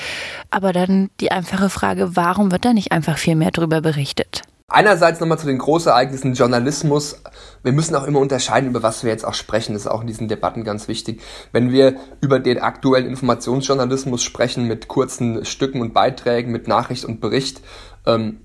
Aber 0.50 0.74
dann 0.74 1.10
die 1.20 1.32
einfache 1.32 1.70
Frage, 1.70 2.16
warum 2.16 2.52
wird 2.52 2.66
da 2.66 2.74
nicht 2.74 2.92
einfach 2.92 3.18
viel 3.18 3.36
mehr 3.36 3.52
drüber 3.52 3.82
berichtet? 3.82 4.42
Einerseits 4.72 5.20
nochmal 5.20 5.40
zu 5.40 5.48
den 5.48 5.58
Großereignissen 5.58 6.36
Journalismus. 6.36 7.22
Wir 7.64 7.72
müssen 7.72 7.96
auch 7.96 8.06
immer 8.06 8.20
unterscheiden, 8.20 8.70
über 8.70 8.84
was 8.84 9.04
wir 9.04 9.12
jetzt 9.12 9.26
auch 9.26 9.34
sprechen. 9.34 9.74
Das 9.74 9.84
ist 9.84 9.88
auch 9.88 10.02
in 10.02 10.08
diesen 10.08 10.28
Debatten 10.28 10.64
ganz 10.64 10.88
wichtig. 10.88 11.22
Wenn 11.52 11.72
wir 11.72 11.96
über 12.22 12.40
den 12.40 12.60
aktuellen 12.60 13.08
Informationsjournalismus 13.08 14.24
sprechen 14.24 14.66
mit 14.66 14.88
kurzen 14.88 15.44
Stücken 15.44 15.82
und 15.82 15.94
Beiträgen, 15.94 16.52
mit 16.52 16.68
Nachricht 16.68 17.06
und 17.06 17.20
Bericht, 17.20 17.62
Ähm, 18.06 18.40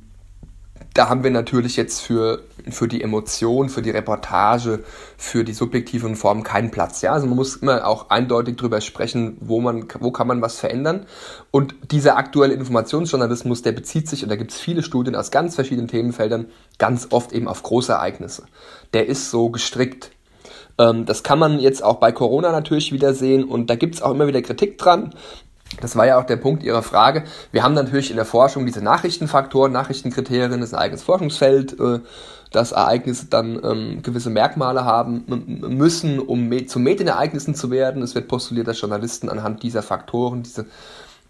da 0.95 1.09
haben 1.09 1.25
wir 1.25 1.33
natürlich 1.33 1.77
jetzt 1.77 2.01
für, 2.01 2.45
für 2.71 2.87
die 2.87 3.03
Emotion, 3.03 3.69
für 3.69 3.83
die 3.83 3.91
Reportage, 3.91 4.85
für 5.19 5.43
die 5.43 5.53
subjektiven 5.53 6.15
Formen 6.15 6.45
keinen 6.45 6.71
Platz. 6.71 7.03
Ja? 7.03 7.13
Also 7.13 7.27
man 7.27 7.35
muss 7.35 7.57
immer 7.57 7.85
auch 7.85 8.11
eindeutig 8.11 8.57
darüber 8.57 8.81
sprechen, 8.81 9.37
wo, 9.41 9.61
man, 9.61 9.89
wo 9.99 10.13
kann 10.13 10.29
man 10.29 10.41
was 10.41 10.61
verändern. 10.61 11.07
Und 11.51 11.75
dieser 11.91 12.17
aktuelle 12.17 12.55
Informationsjournalismus, 12.55 13.63
der 13.63 13.73
bezieht 13.73 14.09
sich, 14.09 14.23
und 14.23 14.29
da 14.29 14.37
gibt 14.37 14.53
es 14.53 14.61
viele 14.61 14.85
Studien 14.85 15.17
aus 15.17 15.33
ganz 15.33 15.57
verschiedenen 15.57 15.89
Themenfeldern, 15.89 16.47
ganz 16.79 17.09
oft 17.11 17.33
eben 17.33 17.49
auf 17.49 17.65
große 17.65 17.93
Ereignisse. 17.93 18.45
Der 18.93 19.09
ist 19.09 19.31
so 19.31 19.51
gestrickt. 19.51 20.13
Ähm, 20.79 21.07
das 21.07 21.25
kann 21.25 21.41
man 21.41 21.59
jetzt 21.59 21.83
auch 21.83 21.97
bei 21.97 22.13
Corona 22.13 22.53
natürlich 22.53 22.93
wieder 22.93 23.15
sehen 23.15 23.43
und 23.43 23.69
da 23.69 23.75
gibt 23.75 23.97
es 23.97 24.03
auch 24.03 24.13
immer 24.13 24.29
wieder 24.29 24.43
Kritik 24.43 24.79
dran. 24.79 25.13
Das 25.81 25.97
war 25.97 26.07
ja 26.07 26.19
auch 26.19 26.25
der 26.25 26.37
Punkt 26.37 26.63
Ihrer 26.63 26.83
Frage. 26.83 27.25
Wir 27.53 27.63
haben 27.63 27.75
natürlich 27.75 28.11
in 28.11 28.17
der 28.17 28.25
Forschung 28.25 28.67
diese 28.67 28.83
Nachrichtenfaktoren, 28.83 29.73
Nachrichtenkriterien, 29.73 30.61
das 30.61 30.71
ist 30.71 30.75
ein 30.75 30.81
eigenes 30.81 31.03
Forschungsfeld, 31.03 31.79
äh, 31.81 32.01
dass 32.51 32.73
Ereignisse 32.73 33.27
dann 33.27 33.61
ähm, 33.65 34.03
gewisse 34.03 34.31
Merkmale 34.31 34.85
haben 34.85 35.25
müssen, 35.27 36.21
um 36.21 36.69
zu 36.69 36.79
Medienereignissen 36.79 37.55
zu 37.55 37.71
werden. 37.71 38.03
Es 38.03 38.15
wird 38.15 38.29
postuliert, 38.29 38.69
dass 38.69 38.81
Journalisten 38.81 39.29
anhand 39.29 39.63
dieser 39.65 39.83
Faktoren, 39.83 40.45
diese 40.45 40.67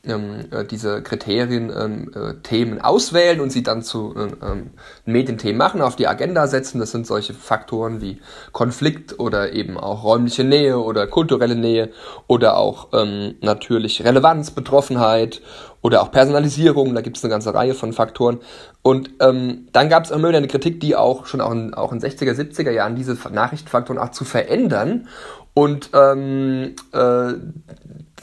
ähm, 0.06 0.46
äh, 0.50 0.64
diese 0.64 1.02
Kriterien, 1.02 1.72
ähm, 1.76 2.10
äh, 2.14 2.34
Themen 2.42 2.80
auswählen 2.80 3.40
und 3.40 3.50
sie 3.50 3.62
dann 3.62 3.82
zu 3.82 4.14
äh, 4.16 4.46
ähm, 4.46 4.70
Medienthemen 5.04 5.56
machen, 5.56 5.80
auf 5.80 5.96
die 5.96 6.06
Agenda 6.06 6.46
setzen. 6.46 6.78
Das 6.78 6.90
sind 6.90 7.06
solche 7.06 7.34
Faktoren 7.34 8.00
wie 8.00 8.20
Konflikt 8.52 9.18
oder 9.18 9.52
eben 9.52 9.78
auch 9.78 10.04
räumliche 10.04 10.44
Nähe 10.44 10.78
oder 10.78 11.06
kulturelle 11.06 11.56
Nähe 11.56 11.90
oder 12.26 12.56
auch 12.56 12.88
ähm, 12.92 13.34
natürlich 13.40 14.04
Relevanz, 14.04 14.50
Betroffenheit 14.50 15.40
oder 15.84 16.02
auch 16.02 16.10
Personalisierung. 16.10 16.94
Da 16.94 17.02
gibt 17.02 17.18
es 17.18 17.24
eine 17.24 17.30
ganze 17.30 17.52
Reihe 17.52 17.74
von 17.74 17.92
Faktoren. 17.92 18.40
Und 18.82 19.10
ähm, 19.20 19.68
dann 19.72 19.88
gab 19.88 20.04
es 20.04 20.10
immer 20.10 20.28
wieder 20.28 20.38
eine 20.38 20.48
Kritik, 20.48 20.80
die 20.80 20.96
auch 20.96 21.26
schon 21.26 21.40
auch 21.42 21.52
in, 21.52 21.74
auch 21.74 21.92
in 21.92 22.00
60er, 22.00 22.32
70er 22.32 22.70
Jahren 22.70 22.96
diese 22.96 23.16
Nachrichtenfaktoren 23.30 24.00
auch 24.00 24.10
zu 24.10 24.24
verändern. 24.24 25.08
Und 25.54 25.90
ähm, 25.94 26.74
äh, 26.92 27.34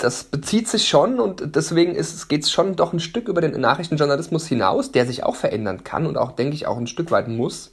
das 0.04 0.24
bezieht 0.24 0.68
sich 0.68 0.88
schon 0.88 1.20
und 1.20 1.56
deswegen 1.56 1.94
geht 1.94 2.44
es 2.44 2.52
schon 2.52 2.76
doch 2.76 2.94
ein 2.94 3.00
Stück 3.00 3.28
über 3.28 3.42
den 3.42 3.60
Nachrichtenjournalismus 3.60 4.48
hinaus, 4.48 4.92
der 4.92 5.06
sich 5.06 5.24
auch 5.24 5.36
verändern 5.36 5.84
kann 5.84 6.08
und 6.08 6.18
auch, 6.18 6.32
denke 6.32 6.56
ich, 6.56 6.68
auch 6.68 6.78
ein 6.78 6.88
Stück 6.88 7.12
weit 7.12 7.28
muss. 7.28 7.72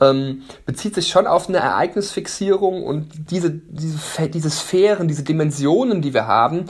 Ähm, 0.00 0.42
bezieht 0.64 0.94
sich 0.94 1.08
schon 1.08 1.26
auf 1.26 1.48
eine 1.48 1.58
Ereignisfixierung 1.58 2.84
und 2.84 3.30
diese, 3.32 3.50
diese, 3.50 4.28
diese 4.28 4.50
Sphären, 4.50 5.08
diese 5.08 5.24
Dimensionen, 5.24 6.02
die 6.02 6.14
wir 6.14 6.28
haben, 6.28 6.66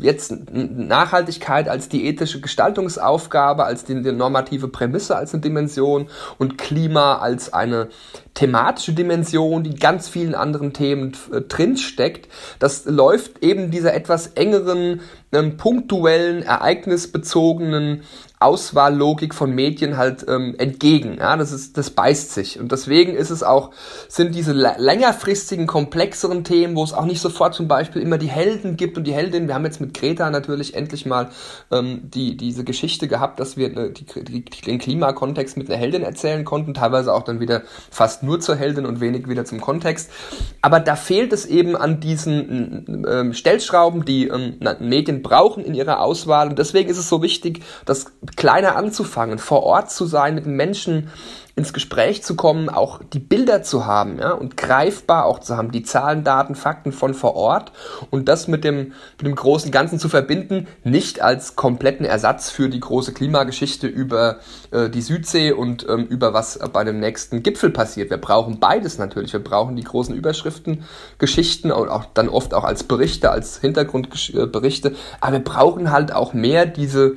jetzt 0.00 0.32
Nachhaltigkeit 0.52 1.68
als 1.68 1.88
die 1.88 2.06
ethische 2.06 2.40
Gestaltungsaufgabe, 2.40 3.64
als 3.64 3.84
die, 3.84 4.02
die, 4.02 4.12
normative 4.12 4.68
Prämisse 4.68 5.14
als 5.14 5.34
eine 5.34 5.42
Dimension 5.42 6.08
und 6.38 6.56
Klima 6.56 7.18
als 7.18 7.52
eine 7.52 7.90
thematische 8.34 8.92
Dimension, 8.92 9.62
die 9.62 9.74
ganz 9.74 10.08
vielen 10.08 10.34
anderen 10.34 10.72
Themen 10.72 11.12
äh, 11.32 11.42
drinsteckt. 11.42 12.28
Das 12.58 12.86
läuft 12.86 13.42
eben 13.42 13.70
dieser 13.70 13.94
etwas 13.94 14.28
engeren, 14.28 15.00
ähm, 15.32 15.56
punktuellen, 15.56 16.42
ereignisbezogenen 16.42 18.02
Auswahllogik 18.40 19.34
von 19.34 19.52
Medien 19.52 19.96
halt 19.96 20.24
ähm, 20.28 20.54
entgegen. 20.58 21.16
Ja, 21.18 21.36
das 21.36 21.50
ist, 21.50 21.76
das 21.76 21.90
beißt 21.90 22.32
sich. 22.32 22.60
Und 22.60 22.70
deswegen 22.70 23.14
ist 23.14 23.30
es 23.30 23.42
auch, 23.42 23.72
sind 24.06 24.32
diese 24.32 24.52
längerfristigen, 24.52 25.66
komplexeren 25.66 26.44
Themen, 26.44 26.76
wo 26.76 26.84
es 26.84 26.92
auch 26.92 27.04
nicht 27.04 27.20
sofort 27.20 27.54
zum 27.54 27.66
Beispiel 27.66 28.00
immer 28.00 28.16
die 28.16 28.28
Helden 28.28 28.76
gibt 28.76 28.96
und 28.96 29.04
die 29.04 29.12
Heldin. 29.12 29.48
Wir 29.48 29.54
haben 29.54 29.64
jetzt 29.64 29.80
mit 29.80 29.92
Greta 29.92 30.30
natürlich 30.30 30.74
endlich 30.74 31.04
mal 31.04 31.30
ähm, 31.72 32.02
die, 32.04 32.36
diese 32.36 32.62
Geschichte 32.62 33.08
gehabt, 33.08 33.40
dass 33.40 33.56
wir 33.56 33.76
äh, 33.76 33.92
die, 33.92 34.04
die, 34.04 34.44
den 34.44 34.78
Klimakontext 34.78 35.56
mit 35.56 35.68
einer 35.68 35.78
Heldin 35.78 36.02
erzählen 36.04 36.44
konnten, 36.44 36.74
teilweise 36.74 37.12
auch 37.12 37.24
dann 37.24 37.40
wieder 37.40 37.62
fast 37.90 38.22
nur 38.22 38.38
zur 38.38 38.54
Heldin 38.54 38.86
und 38.86 39.00
wenig 39.00 39.28
wieder 39.28 39.44
zum 39.46 39.60
Kontext. 39.60 40.12
Aber 40.62 40.78
da 40.78 40.94
fehlt 40.94 41.32
es 41.32 41.44
eben 41.44 41.74
an 41.74 41.98
diesen 41.98 43.04
ähm, 43.10 43.32
Stellschrauben, 43.32 44.04
die 44.04 44.28
ähm, 44.28 44.58
Medien 44.78 45.17
brauchen 45.18 45.64
in 45.64 45.74
ihrer 45.74 46.00
Auswahl. 46.00 46.48
Und 46.48 46.58
deswegen 46.58 46.88
ist 46.88 46.98
es 46.98 47.08
so 47.08 47.22
wichtig, 47.22 47.62
dass 47.84 48.12
kleiner 48.36 48.76
anzufangen, 48.76 49.38
vor 49.38 49.62
Ort 49.62 49.90
zu 49.90 50.06
sein, 50.06 50.34
mit 50.34 50.46
Menschen 50.46 51.10
ins 51.58 51.72
Gespräch 51.72 52.22
zu 52.22 52.36
kommen, 52.36 52.68
auch 52.68 53.00
die 53.12 53.18
Bilder 53.18 53.62
zu 53.62 53.84
haben 53.84 54.18
ja, 54.18 54.30
und 54.30 54.56
greifbar 54.56 55.26
auch 55.26 55.40
zu 55.40 55.56
haben, 55.56 55.72
die 55.72 55.82
Zahlen, 55.82 56.24
Daten, 56.24 56.54
Fakten 56.54 56.92
von 56.92 57.12
vor 57.12 57.34
Ort 57.34 57.72
und 58.10 58.28
das 58.28 58.48
mit 58.48 58.64
dem, 58.64 58.92
mit 59.18 59.26
dem 59.26 59.34
großen 59.34 59.70
Ganzen 59.70 59.98
zu 59.98 60.08
verbinden, 60.08 60.68
nicht 60.84 61.20
als 61.20 61.56
kompletten 61.56 62.06
Ersatz 62.06 62.48
für 62.48 62.68
die 62.68 62.80
große 62.80 63.12
Klimageschichte 63.12 63.88
über 63.88 64.38
äh, 64.70 64.88
die 64.88 65.02
Südsee 65.02 65.52
und 65.52 65.86
ähm, 65.88 66.06
über 66.06 66.32
was 66.32 66.58
bei 66.72 66.84
dem 66.84 67.00
nächsten 67.00 67.42
Gipfel 67.42 67.70
passiert. 67.70 68.10
Wir 68.10 68.18
brauchen 68.18 68.60
beides 68.60 68.98
natürlich. 68.98 69.32
Wir 69.32 69.42
brauchen 69.42 69.74
die 69.74 69.84
großen 69.84 70.14
Überschriften, 70.14 70.84
Geschichten 71.18 71.72
und 71.72 71.88
auch 71.88 72.04
dann 72.14 72.28
oft 72.28 72.54
auch 72.54 72.64
als 72.64 72.84
Berichte, 72.84 73.30
als 73.30 73.60
Hintergrundberichte, 73.60 74.94
aber 75.20 75.32
wir 75.32 75.44
brauchen 75.44 75.90
halt 75.90 76.12
auch 76.12 76.32
mehr 76.32 76.66
diese 76.66 77.16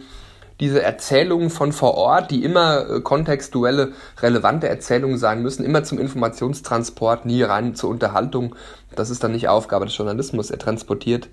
diese 0.62 0.82
Erzählungen 0.82 1.50
von 1.50 1.74
vor 1.74 1.96
Ort, 1.96 2.32
die 2.32 2.44
immer 2.44 2.88
äh, 2.88 3.02
kontextuelle, 3.02 3.94
relevante 4.22 4.70
Erzählungen 4.70 5.18
sein 5.18 5.42
müssen, 5.42 5.66
immer 5.66 5.84
zum 5.84 6.00
Informationstransport, 6.00 7.26
nie 7.26 7.42
rein 7.42 7.76
zur 7.76 7.90
Unterhaltung. 7.90 8.56
Das 8.96 9.10
ist 9.10 9.24
dann 9.24 9.32
nicht 9.32 9.50
Aufgabe 9.50 9.86
des 9.86 9.98
Journalismus. 9.98 10.52
Er 10.52 10.60
transportiert 10.60 11.28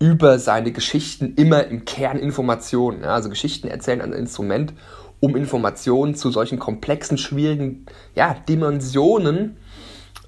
über 0.00 0.40
seine 0.40 0.72
Geschichten 0.72 1.34
immer 1.36 1.64
im 1.68 1.84
Kern 1.84 2.18
Informationen. 2.18 3.02
Ja, 3.02 3.14
also 3.14 3.30
Geschichten 3.30 3.68
erzählen 3.68 4.00
ein 4.00 4.12
Instrument, 4.12 4.74
um 5.20 5.36
Informationen 5.36 6.16
zu 6.16 6.32
solchen 6.32 6.58
komplexen, 6.58 7.16
schwierigen 7.16 7.86
ja, 8.16 8.34
Dimensionen 8.48 9.56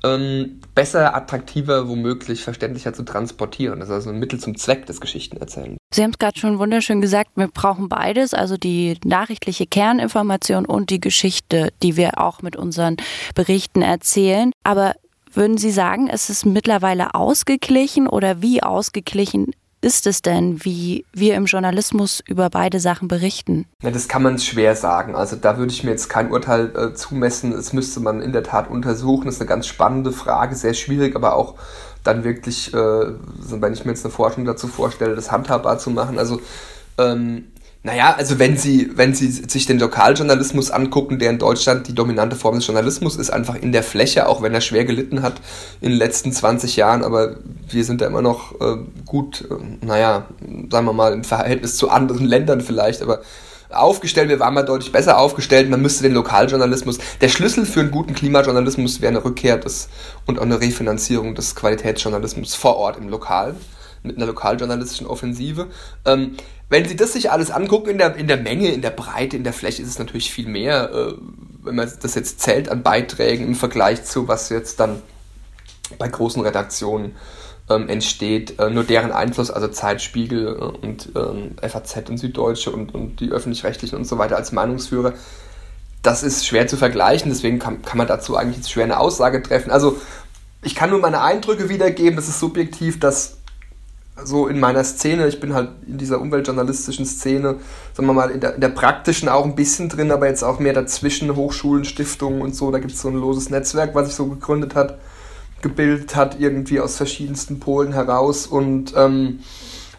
ähm, 0.05 0.61
besser, 0.77 1.17
attraktiver, 1.17 1.89
womöglich 1.89 2.45
verständlicher 2.45 2.93
zu 2.93 3.03
transportieren. 3.03 3.81
Das 3.81 3.89
ist 3.89 3.95
also 3.95 4.11
ein 4.11 4.21
Mittel 4.21 4.39
zum 4.39 4.57
Zweck 4.57 4.87
des 4.87 5.01
Geschichtenerzählens. 5.01 5.79
Sie 5.93 6.03
haben 6.05 6.11
es 6.11 6.19
gerade 6.19 6.39
schon 6.39 6.61
wunderschön 6.61 7.01
gesagt, 7.01 7.31
wir 7.35 7.49
brauchen 7.49 7.89
beides, 7.89 8.35
also 8.35 8.57
die 8.57 8.99
nachrichtliche 9.05 9.67
Kerninformation 9.67 10.67
und 10.67 10.91
die 10.91 11.01
Geschichte, 11.01 11.73
die 11.83 11.97
wir 11.97 12.21
auch 12.21 12.43
mit 12.43 12.55
unseren 12.55 12.97
Berichten 13.35 13.83
erzählen. 13.83 14.53
Aber 14.63 14.95
würden 15.33 15.59
Sie 15.59 15.71
sagen, 15.71 16.09
es 16.09 16.31
ist 16.31 16.47
mittlerweile 16.47 17.15
ausgeglichen 17.15 18.07
oder 18.07 18.43
wie 18.43 18.63
ausgeglichen 18.63 19.53
ist 19.87 20.09
es 20.09 20.21
denn, 20.21 20.65
wie 20.65 21.05
wir 21.13 21.37
im 21.37 21.45
Journalismus 21.45 22.21
über 22.27 22.51
beide 22.51 22.81
Sachen 22.81 23.07
berichten? 23.07 23.67
Ja, 23.85 23.93
das 23.93 24.09
kann 24.09 24.21
man 24.21 24.41
schwer 24.41 24.75
sagen. 24.75 25.15
Also 25.15 25.37
da 25.37 25.59
würde 25.59 25.73
ich 25.73 25.85
mir 25.85 25.93
jetzt 25.93 26.09
kein 26.09 26.33
Urteil 26.33 26.73
äh, 26.75 26.95
zumessen. 26.95 27.53
Es 27.53 27.73
müsste 27.73 28.01
man 28.01 28.21
in 28.21 28.33
der 28.33 28.43
Tat 28.43 28.69
untersuchen. 28.69 29.27
Das 29.27 29.37
ist 29.37 29.41
eine 29.41 29.49
ganz 29.49 29.69
spannende 29.69 30.11
Frage, 30.11 30.57
sehr 30.57 30.75
schwierig, 30.75 31.15
aber 31.15 31.37
auch 31.37 31.55
dann 32.03 32.25
wirklich, 32.25 32.75
äh, 32.75 32.77
wenn 32.77 33.73
ich 33.73 33.85
mir 33.85 33.93
jetzt 33.93 34.05
eine 34.05 34.13
Forschung 34.13 34.45
dazu 34.45 34.67
vorstelle, 34.67 35.15
das 35.15 35.31
handhabbar 35.31 35.79
zu 35.79 35.91
machen. 35.91 36.19
Also 36.19 36.41
ähm, 36.99 37.45
naja, 37.87 38.17
also 38.19 38.41
wenn 38.41 38.57
Sie, 38.57 38.91
wenn 38.97 39.15
Sie 39.15 39.31
sich 39.31 39.65
den 39.65 39.79
Lokaljournalismus 39.79 40.73
angucken, 40.73 41.21
der 41.21 41.31
in 41.31 41.39
Deutschland 41.39 41.87
die 41.87 41.95
dominante 41.95 42.35
Form 42.35 42.57
des 42.57 42.67
Journalismus 42.67 43.15
ist, 43.15 43.31
einfach 43.31 43.55
in 43.55 43.71
der 43.71 43.85
Fläche, 43.85 44.29
auch 44.29 44.43
wenn 44.43 44.53
er 44.53 44.61
schwer 44.61 44.85
gelitten 44.85 45.23
hat 45.23 45.41
in 45.81 45.91
den 45.91 45.99
letzten 45.99 46.33
20 46.33 46.75
Jahren, 46.75 47.05
aber 47.05 47.37
wir 47.71 47.85
sind 47.85 48.01
da 48.01 48.07
immer 48.09 48.23
noch 48.23 48.61
äh, 48.61 48.79
gut, 49.05 49.49
äh, 49.49 49.87
naja, 49.87 50.27
sagen 50.69 50.87
wir 50.87 50.93
mal, 50.95 51.13
im 51.13 51.23
Verhältnis 51.23 51.77
zu 51.77 51.89
anderen 51.89 52.27
Ländern 52.27 52.61
vielleicht, 52.61 53.03
aber 53.03 53.21
aufgestellt, 53.71 54.31
wir 54.31 54.41
waren 54.41 54.55
mal 54.55 54.65
deutlich 54.65 54.91
besser 54.91 55.21
aufgestellt, 55.21 55.71
man 55.71 55.81
müsste 55.81 56.03
den 56.03 56.15
Lokaljournalismus, 56.15 56.99
der 57.21 57.29
Schlüssel 57.29 57.67
für 57.67 57.79
einen 57.79 57.93
guten 57.93 58.15
Klimajournalismus 58.15 59.01
wäre 59.01 59.11
eine 59.11 59.25
Rückkehr 59.25 59.59
des, 59.59 59.91
und 60.27 60.41
auch 60.41 60.43
eine 60.43 60.61
Refinanzierung 60.61 61.37
des 61.37 61.55
Qualitätsjournalismus 61.55 62.57
vor 62.57 62.79
Ort 62.79 62.97
im 62.97 63.09
Lokalen 63.09 63.55
mit 64.07 64.17
einer 64.17 64.27
lokaljournalistischen 64.27 65.07
Offensive. 65.07 65.67
Ähm, 66.05 66.37
wenn 66.69 66.87
Sie 66.87 66.97
das 66.97 67.13
sich 67.13 67.31
alles 67.31 67.51
angucken 67.51 67.91
in 67.91 67.99
der, 67.99 68.17
in 68.17 68.27
der 68.27 68.39
Menge, 68.39 68.73
in 68.73 68.83
der 68.83 68.91
Breite, 68.91 69.37
in 69.37 69.45
der 69.45 69.53
Fläche, 69.53 69.83
ist 69.83 69.89
es 69.89 69.99
natürlich 69.99 70.33
viel 70.33 70.49
mehr, 70.49 70.91
äh, 70.93 71.15
wenn 71.63 71.77
man 71.77 71.91
das 72.01 72.15
jetzt 72.15 72.41
zählt 72.41 72.69
an 72.69 72.83
Beiträgen 72.83 73.47
im 73.47 73.55
Vergleich 73.55 74.05
zu, 74.05 74.29
was 74.29 74.49
jetzt 74.49 74.81
dann 74.81 75.03
bei 75.99 76.09
großen 76.09 76.43
Redaktionen 76.43 77.15
ähm, 77.69 77.89
entsteht. 77.89 78.59
Äh, 78.59 78.71
nur 78.71 78.85
deren 78.85 79.13
Einfluss, 79.13 79.51
also 79.51 79.69
Zeitspiegel 79.69 80.57
äh, 80.57 80.87
und 80.87 81.11
ähm, 81.15 81.57
FAZ 81.63 82.11
und 82.11 82.19
Süddeutsche 82.19 82.71
und, 82.71 82.95
und 82.95 83.21
die 83.21 83.31
öffentlich-rechtlichen 83.31 83.97
und 83.97 84.05
so 84.05 84.19
weiter 84.19 84.37
als 84.37 84.53
Meinungsführer, 84.53 85.15
das 86.03 86.23
ist 86.23 86.47
schwer 86.47 86.67
zu 86.69 86.77
vergleichen, 86.77 87.31
deswegen 87.31 87.59
kann, 87.59 87.83
kann 87.83 87.99
man 87.99 88.07
dazu 88.07 88.37
eigentlich 88.37 88.59
jetzt 88.59 88.71
schwer 88.71 88.85
eine 88.85 89.01
Aussage 89.01 89.43
treffen. 89.43 89.71
Also 89.71 90.01
ich 90.63 90.75
kann 90.75 90.91
nur 90.91 91.01
meine 91.01 91.21
Eindrücke 91.21 91.69
wiedergeben, 91.69 92.17
das 92.17 92.29
ist 92.29 92.41
subjektiv, 92.41 93.01
dass 93.01 93.36
so 94.25 94.47
in 94.47 94.59
meiner 94.59 94.83
Szene, 94.85 95.29
ich 95.29 95.41
bin 95.41 95.55
halt 95.55 95.71
in 95.87 95.99
dieser 95.99 96.21
umweltjournalistischen 96.21 97.05
Szene, 97.05 97.57
sagen 97.93 98.09
wir 98.09 98.15
mal, 98.15 98.31
in 98.31 98.41
der, 98.41 98.55
in 98.55 98.61
der 98.61 98.71
praktischen 98.71 99.29
auch 99.29 99.45
ein 99.45 99.55
bisschen 99.55 99.89
drin, 99.89 100.11
aber 100.11 100.27
jetzt 100.27 100.43
auch 100.43 100.59
mehr 100.59 100.73
dazwischen, 100.73 101.35
Hochschulen, 101.37 101.85
Stiftungen 101.85 102.41
und 102.41 102.55
so, 102.55 102.71
da 102.71 102.79
gibt 102.79 102.93
es 102.93 103.03
so 103.03 103.09
ein 103.09 103.17
loses 103.17 103.51
Netzwerk, 103.51 103.95
was 103.95 104.07
sich 104.07 104.15
so 104.15 104.27
gegründet 104.27 104.75
hat, 104.75 104.99
gebildet 105.61 106.17
hat, 106.17 106.41
irgendwie 106.41 106.81
aus 106.81 106.97
verschiedensten 106.97 107.61
Polen 107.61 107.93
heraus 107.93 108.47
und 108.47 108.95
ähm, 108.97 109.41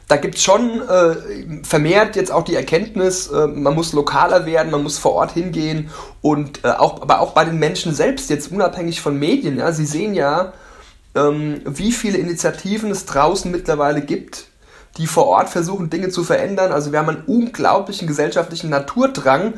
da 0.07 0.15
gibt 0.15 0.35
es 0.35 0.43
schon 0.43 0.81
äh, 0.87 1.63
vermehrt 1.63 2.15
jetzt 2.15 2.31
auch 2.31 2.43
die 2.43 2.55
Erkenntnis, 2.55 3.27
äh, 3.27 3.45
man 3.45 3.75
muss 3.75 3.93
lokaler 3.93 4.45
werden, 4.45 4.71
man 4.71 4.81
muss 4.81 4.97
vor 4.97 5.13
Ort 5.13 5.33
hingehen 5.33 5.89
und 6.21 6.63
äh, 6.63 6.69
auch, 6.69 7.01
aber 7.01 7.19
auch 7.19 7.33
bei 7.33 7.45
den 7.45 7.59
Menschen 7.59 7.93
selbst, 7.93 8.29
jetzt 8.29 8.51
unabhängig 8.51 9.01
von 9.01 9.19
Medien, 9.19 9.57
ja, 9.57 9.71
sie 9.73 9.85
sehen 9.85 10.13
ja, 10.13 10.53
ähm, 11.17 11.61
wie 11.65 11.91
viele 11.91 12.17
Initiativen 12.17 12.91
es 12.91 13.05
draußen 13.05 13.51
mittlerweile 13.51 14.01
gibt, 14.01 14.47
die 14.97 15.07
vor 15.07 15.27
Ort 15.27 15.49
versuchen, 15.49 15.89
Dinge 15.89 16.09
zu 16.09 16.23
verändern. 16.23 16.71
Also 16.71 16.91
wir 16.91 16.99
haben 16.99 17.09
einen 17.09 17.23
unglaublichen 17.25 18.07
gesellschaftlichen 18.07 18.69
Naturdrang, 18.69 19.53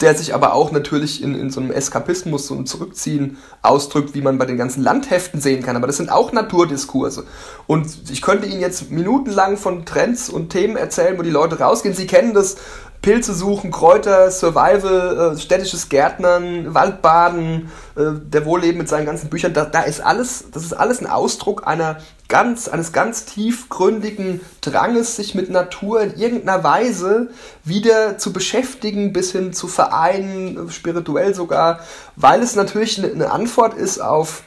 der 0.00 0.14
sich 0.14 0.34
aber 0.34 0.52
auch 0.52 0.72
natürlich 0.72 1.22
in, 1.22 1.34
in 1.34 1.50
so 1.50 1.60
einem 1.60 1.70
Eskapismus 1.70 2.50
und 2.50 2.68
Zurückziehen 2.68 3.38
ausdrückt, 3.62 4.14
wie 4.14 4.22
man 4.22 4.38
bei 4.38 4.46
den 4.46 4.56
ganzen 4.56 4.82
Landheften 4.82 5.40
sehen 5.40 5.62
kann. 5.62 5.76
Aber 5.76 5.86
das 5.86 5.96
sind 5.96 6.10
auch 6.10 6.32
Naturdiskurse. 6.32 7.24
Und 7.66 8.10
ich 8.10 8.22
könnte 8.22 8.46
Ihnen 8.46 8.60
jetzt 8.60 8.90
minutenlang 8.90 9.56
von 9.56 9.84
Trends 9.84 10.28
und 10.28 10.50
Themen 10.50 10.76
erzählen, 10.76 11.18
wo 11.18 11.22
die 11.22 11.30
Leute 11.30 11.60
rausgehen. 11.60 11.94
Sie 11.94 12.06
kennen 12.06 12.34
das 12.34 12.56
Pilze 13.02 13.34
suchen, 13.34 13.70
Kräuter, 13.70 14.30
Survival, 14.30 15.34
äh, 15.34 15.38
städtisches 15.38 15.88
Gärtnern, 15.88 16.74
Waldbaden, 16.74 17.70
äh, 17.96 18.12
der 18.22 18.44
Wohlleben 18.44 18.78
mit 18.78 18.88
seinen 18.88 19.06
ganzen 19.06 19.30
Büchern, 19.30 19.54
da, 19.54 19.64
da 19.64 19.82
ist 19.82 20.00
alles, 20.00 20.50
das 20.52 20.64
ist 20.64 20.74
alles 20.74 21.00
ein 21.00 21.06
Ausdruck 21.06 21.66
einer 21.66 21.96
ganz, 22.28 22.68
eines 22.68 22.92
ganz 22.92 23.24
tiefgründigen 23.24 24.40
Dranges, 24.60 25.16
sich 25.16 25.34
mit 25.34 25.50
Natur 25.50 26.02
in 26.02 26.16
irgendeiner 26.16 26.62
Weise 26.62 27.30
wieder 27.64 28.18
zu 28.18 28.32
beschäftigen, 28.32 29.12
bis 29.12 29.32
hin 29.32 29.52
zu 29.54 29.66
vereinen, 29.66 30.70
spirituell 30.70 31.34
sogar, 31.34 31.80
weil 32.16 32.42
es 32.42 32.54
natürlich 32.54 32.98
eine, 32.98 33.12
eine 33.12 33.30
Antwort 33.30 33.74
ist 33.74 34.00
auf 34.00 34.42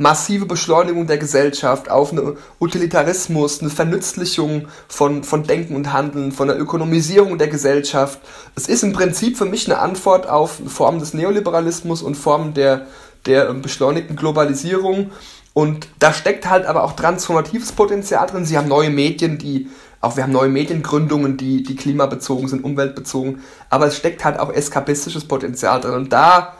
massive 0.00 0.46
Beschleunigung 0.46 1.06
der 1.06 1.18
Gesellschaft, 1.18 1.90
auf 1.90 2.10
einen 2.10 2.38
Utilitarismus, 2.58 3.60
eine 3.60 3.68
Vernützlichung 3.68 4.68
von, 4.88 5.24
von 5.24 5.44
Denken 5.44 5.76
und 5.76 5.92
Handeln, 5.92 6.32
von 6.32 6.48
der 6.48 6.58
Ökonomisierung 6.58 7.36
der 7.36 7.48
Gesellschaft. 7.48 8.18
Es 8.56 8.66
ist 8.66 8.82
im 8.82 8.94
Prinzip 8.94 9.36
für 9.36 9.44
mich 9.44 9.66
eine 9.66 9.78
Antwort 9.78 10.26
auf 10.26 10.58
Formen 10.66 11.00
des 11.00 11.12
Neoliberalismus 11.12 12.00
und 12.00 12.14
Formen 12.14 12.54
der, 12.54 12.86
der 13.26 13.52
beschleunigten 13.52 14.16
Globalisierung. 14.16 15.10
Und 15.52 15.88
da 15.98 16.14
steckt 16.14 16.48
halt 16.48 16.64
aber 16.64 16.84
auch 16.84 16.92
transformatives 16.92 17.72
Potenzial 17.72 18.26
drin. 18.26 18.46
Sie 18.46 18.56
haben 18.56 18.68
neue 18.68 18.88
Medien, 18.88 19.36
die 19.36 19.68
auch 20.00 20.16
wir 20.16 20.22
haben 20.22 20.32
neue 20.32 20.48
Mediengründungen, 20.48 21.36
die, 21.36 21.62
die 21.62 21.76
klimabezogen 21.76 22.48
sind, 22.48 22.64
umweltbezogen, 22.64 23.42
aber 23.68 23.86
es 23.88 23.98
steckt 23.98 24.24
halt 24.24 24.38
auch 24.38 24.50
eskapistisches 24.50 25.26
Potenzial 25.26 25.82
drin. 25.82 25.92
Und 25.92 26.10
da 26.10 26.54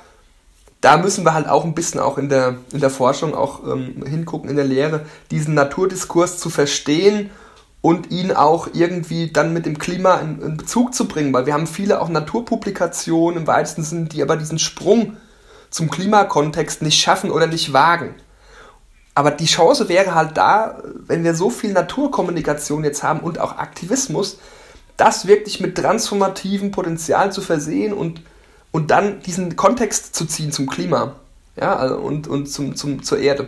da 0.80 0.96
müssen 0.96 1.24
wir 1.24 1.34
halt 1.34 1.48
auch 1.48 1.64
ein 1.64 1.74
bisschen 1.74 2.00
auch 2.00 2.16
in 2.16 2.28
der, 2.28 2.56
in 2.72 2.80
der 2.80 2.90
Forschung 2.90 3.34
auch 3.34 3.64
ähm, 3.66 4.04
hingucken, 4.06 4.48
in 4.48 4.56
der 4.56 4.64
Lehre, 4.64 5.04
diesen 5.30 5.54
Naturdiskurs 5.54 6.38
zu 6.38 6.48
verstehen 6.48 7.30
und 7.82 8.10
ihn 8.10 8.32
auch 8.32 8.68
irgendwie 8.72 9.30
dann 9.30 9.52
mit 9.52 9.66
dem 9.66 9.78
Klima 9.78 10.16
in, 10.16 10.40
in 10.40 10.56
Bezug 10.56 10.94
zu 10.94 11.06
bringen, 11.06 11.32
weil 11.32 11.46
wir 11.46 11.54
haben 11.54 11.66
viele 11.66 12.00
auch 12.00 12.08
Naturpublikationen 12.08 13.40
im 13.40 13.46
weitesten 13.46 13.82
Sinne, 13.82 14.06
die 14.06 14.22
aber 14.22 14.36
diesen 14.36 14.58
Sprung 14.58 15.16
zum 15.70 15.90
Klimakontext 15.90 16.82
nicht 16.82 17.00
schaffen 17.00 17.30
oder 17.30 17.46
nicht 17.46 17.72
wagen. 17.72 18.14
Aber 19.14 19.30
die 19.30 19.46
Chance 19.46 19.88
wäre 19.88 20.14
halt 20.14 20.36
da, 20.36 20.82
wenn 21.06 21.24
wir 21.24 21.34
so 21.34 21.50
viel 21.50 21.72
Naturkommunikation 21.72 22.84
jetzt 22.84 23.02
haben 23.02 23.20
und 23.20 23.38
auch 23.38 23.58
Aktivismus, 23.58 24.38
das 24.96 25.26
wirklich 25.26 25.60
mit 25.60 25.76
transformativem 25.76 26.70
Potenzial 26.70 27.32
zu 27.32 27.40
versehen 27.40 27.92
und 27.92 28.22
und 28.72 28.90
dann 28.90 29.20
diesen 29.20 29.56
Kontext 29.56 30.14
zu 30.14 30.26
ziehen 30.26 30.52
zum 30.52 30.68
Klima 30.68 31.16
ja, 31.60 31.76
also 31.76 31.96
und, 31.96 32.26
und 32.26 32.46
zum, 32.46 32.74
zum, 32.74 33.02
zur 33.02 33.18
Erde. 33.18 33.46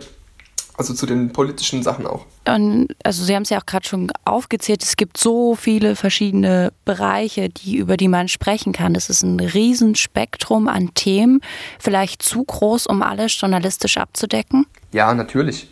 Also 0.75 0.95
zu 0.95 1.05
den 1.05 1.31
politischen 1.31 1.83
Sachen 1.83 2.07
auch. 2.07 2.25
Und 2.47 2.87
also 3.03 3.23
Sie 3.23 3.35
haben 3.35 3.43
es 3.43 3.51
ja 3.51 3.59
auch 3.59 3.65
gerade 3.67 3.87
schon 3.87 4.11
aufgezählt, 4.25 4.81
es 4.81 4.95
gibt 4.95 5.17
so 5.17 5.53
viele 5.53 5.95
verschiedene 5.95 6.73
Bereiche, 6.83 7.49
die, 7.49 7.77
über 7.77 7.95
die 7.95 8.07
man 8.07 8.27
sprechen 8.27 8.73
kann. 8.73 8.95
Das 8.95 9.07
ist 9.07 9.21
ein 9.21 9.39
Riesenspektrum 9.39 10.67
an 10.67 10.91
Themen, 10.95 11.41
vielleicht 11.79 12.23
zu 12.23 12.43
groß, 12.43 12.87
um 12.87 13.03
alles 13.03 13.39
journalistisch 13.39 13.97
abzudecken. 13.97 14.65
Ja, 14.91 15.13
natürlich. 15.13 15.69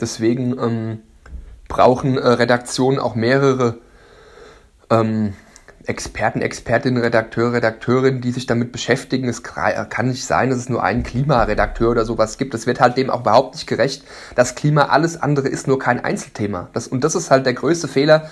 Deswegen 0.00 0.56
ähm, 0.56 0.98
brauchen 1.66 2.16
äh, 2.16 2.24
Redaktionen 2.24 3.00
auch 3.00 3.16
mehrere 3.16 3.78
ähm, 4.88 5.34
Experten, 5.86 6.40
Expertinnen, 6.40 7.02
Redakteure, 7.02 7.54
Redakteurinnen, 7.54 8.20
die 8.20 8.30
sich 8.30 8.46
damit 8.46 8.72
beschäftigen. 8.72 9.28
Es 9.28 9.42
kann 9.42 10.08
nicht 10.08 10.24
sein, 10.24 10.50
dass 10.50 10.58
es 10.58 10.68
nur 10.68 10.82
einen 10.82 11.02
Klimaredakteur 11.02 11.90
oder 11.90 12.04
sowas 12.04 12.38
gibt. 12.38 12.54
Das 12.54 12.66
wird 12.66 12.80
halt 12.80 12.96
dem 12.96 13.10
auch 13.10 13.20
überhaupt 13.20 13.54
nicht 13.54 13.66
gerecht. 13.66 14.04
Das 14.34 14.54
Klima, 14.54 14.86
alles 14.86 15.20
andere 15.20 15.48
ist 15.48 15.66
nur 15.66 15.78
kein 15.78 16.02
Einzelthema. 16.02 16.68
Das, 16.72 16.88
und 16.88 17.04
das 17.04 17.14
ist 17.14 17.30
halt 17.30 17.44
der 17.44 17.54
größte 17.54 17.88
Fehler, 17.88 18.30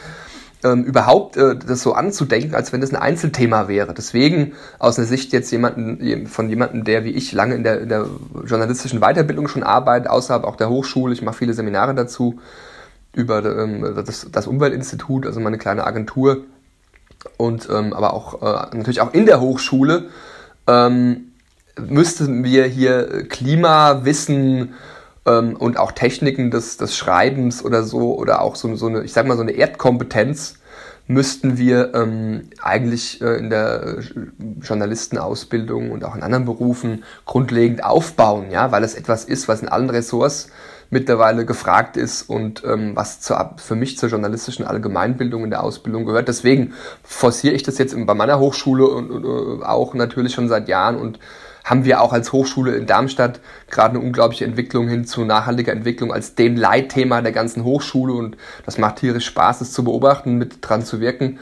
ähm, 0.65 0.85
überhaupt 0.85 1.37
äh, 1.37 1.57
das 1.57 1.83
so 1.83 1.93
anzudenken, 1.95 2.55
als 2.55 2.73
wenn 2.73 2.81
das 2.81 2.91
ein 2.91 2.97
Einzelthema 2.97 3.69
wäre. 3.69 3.95
Deswegen 3.95 4.53
aus 4.79 4.97
der 4.97 5.05
Sicht 5.05 5.33
jetzt 5.33 5.51
jemanden, 5.51 6.27
von 6.27 6.49
jemandem, 6.49 6.85
der 6.85 7.05
wie 7.05 7.11
ich 7.11 7.33
lange 7.33 7.55
in 7.55 7.65
der, 7.65 7.81
in 7.81 7.89
der 7.89 8.07
journalistischen 8.47 9.01
Weiterbildung 9.01 9.49
schon 9.49 9.63
arbeitet, 9.63 10.09
außerhalb 10.09 10.45
auch 10.45 10.57
der 10.57 10.71
Hochschule, 10.71 11.13
ich 11.13 11.23
mache 11.23 11.39
viele 11.39 11.55
Seminare 11.55 11.95
dazu, 11.95 12.39
über 13.15 13.45
ähm, 13.45 14.03
das, 14.07 14.29
das 14.31 14.47
Umweltinstitut, 14.47 15.27
also 15.27 15.41
meine 15.41 15.59
kleine 15.59 15.85
Agentur, 15.85 16.45
und 17.37 17.69
ähm, 17.71 17.93
aber 17.93 18.15
auch 18.15 18.43
äh, 18.43 18.77
natürlich 18.77 19.01
auch 19.01 19.13
in 19.15 19.27
der 19.27 19.41
Hochschule 19.41 20.11
ähm, 20.67 21.33
müssten 21.79 22.45
wir 22.45 22.65
hier 22.67 23.29
Klimawissen 23.29 24.75
ähm, 25.27 25.57
und 25.57 25.79
auch 25.79 25.93
Techniken 25.93 26.51
des, 26.51 26.77
des 26.77 26.97
Schreibens 26.97 27.65
oder 27.65 27.83
so 27.83 28.17
oder 28.17 28.43
auch 28.43 28.57
so, 28.57 28.75
so 28.77 28.87
eine, 28.87 29.03
ich 29.03 29.13
sag 29.13 29.27
mal, 29.27 29.37
so 29.37 29.43
eine 29.43 29.53
Erdkompetenz 29.53 30.59
müssten 31.09 31.59
wir 31.59 31.95
ähm, 31.95 32.49
eigentlich 32.63 33.21
äh, 33.21 33.37
in 33.37 33.51
der 33.51 33.99
Journalistenausbildung 34.61 35.91
und 35.91 36.05
auch 36.05 36.15
in 36.15 36.23
anderen 36.23 36.45
Berufen 36.45 37.05
grundlegend 37.27 37.85
aufbauen, 37.85 38.51
ja, 38.51 38.71
weil 38.73 38.85
es 38.85 38.95
etwas 38.95 39.25
ist, 39.25 39.49
was 39.49 39.63
in 39.63 39.69
allen 39.69 39.91
Ressorts 39.91 40.49
mittlerweile 40.93 41.47
gefragt 41.47 41.97
ist 41.97 42.23
und 42.23 42.63
ähm, 42.65 42.95
was 42.95 43.21
zur, 43.21 43.55
für 43.57 43.75
mich 43.75 43.97
zur 43.97 44.11
journalistischen 44.11 44.67
Allgemeinbildung 44.67 45.43
in 45.45 45.51
der 45.51 45.63
Ausbildung 45.63 46.05
gehört. 46.05 46.29
Deswegen 46.29 46.75
forciere 47.03 47.55
ich 47.55 47.63
das 47.63 47.79
jetzt 47.79 47.97
bei 48.07 48.15
meiner 48.15 48.39
Hochschule 48.39 48.87
und, 48.87 49.11
und 49.11 49.25
äh, 49.25 49.65
auch 49.65 49.95
natürlich 49.95 50.35
schon 50.35 50.49
seit 50.49 50.69
Jahren 50.69 50.97
und 50.97 51.19
haben 51.65 51.87
wir 51.87 52.03
auch 52.03 52.13
als 52.13 52.33
Hochschule 52.33 52.77
in 52.77 52.87
Darmstadt 52.87 53.41
gerade 53.71 53.97
eine 53.97 54.05
unglaubliche 54.05 54.45
Entwicklung 54.45 54.87
hin 54.87 55.07
zu 55.07 55.25
nachhaltiger 55.25 55.73
Entwicklung 55.73 56.13
als 56.13 56.35
dem 56.35 56.57
Leitthema 56.57 57.23
der 57.23 57.33
ganzen 57.33 57.65
Hochschule 57.65 58.13
und 58.13 58.37
das 58.67 58.77
macht 58.77 58.97
tierisch 58.97 59.25
Spaß, 59.27 59.61
das 59.61 59.73
zu 59.73 59.85
beobachten, 59.85 60.37
mit 60.37 60.59
dran 60.61 60.85
zu 60.85 61.01
wirken. 61.01 61.39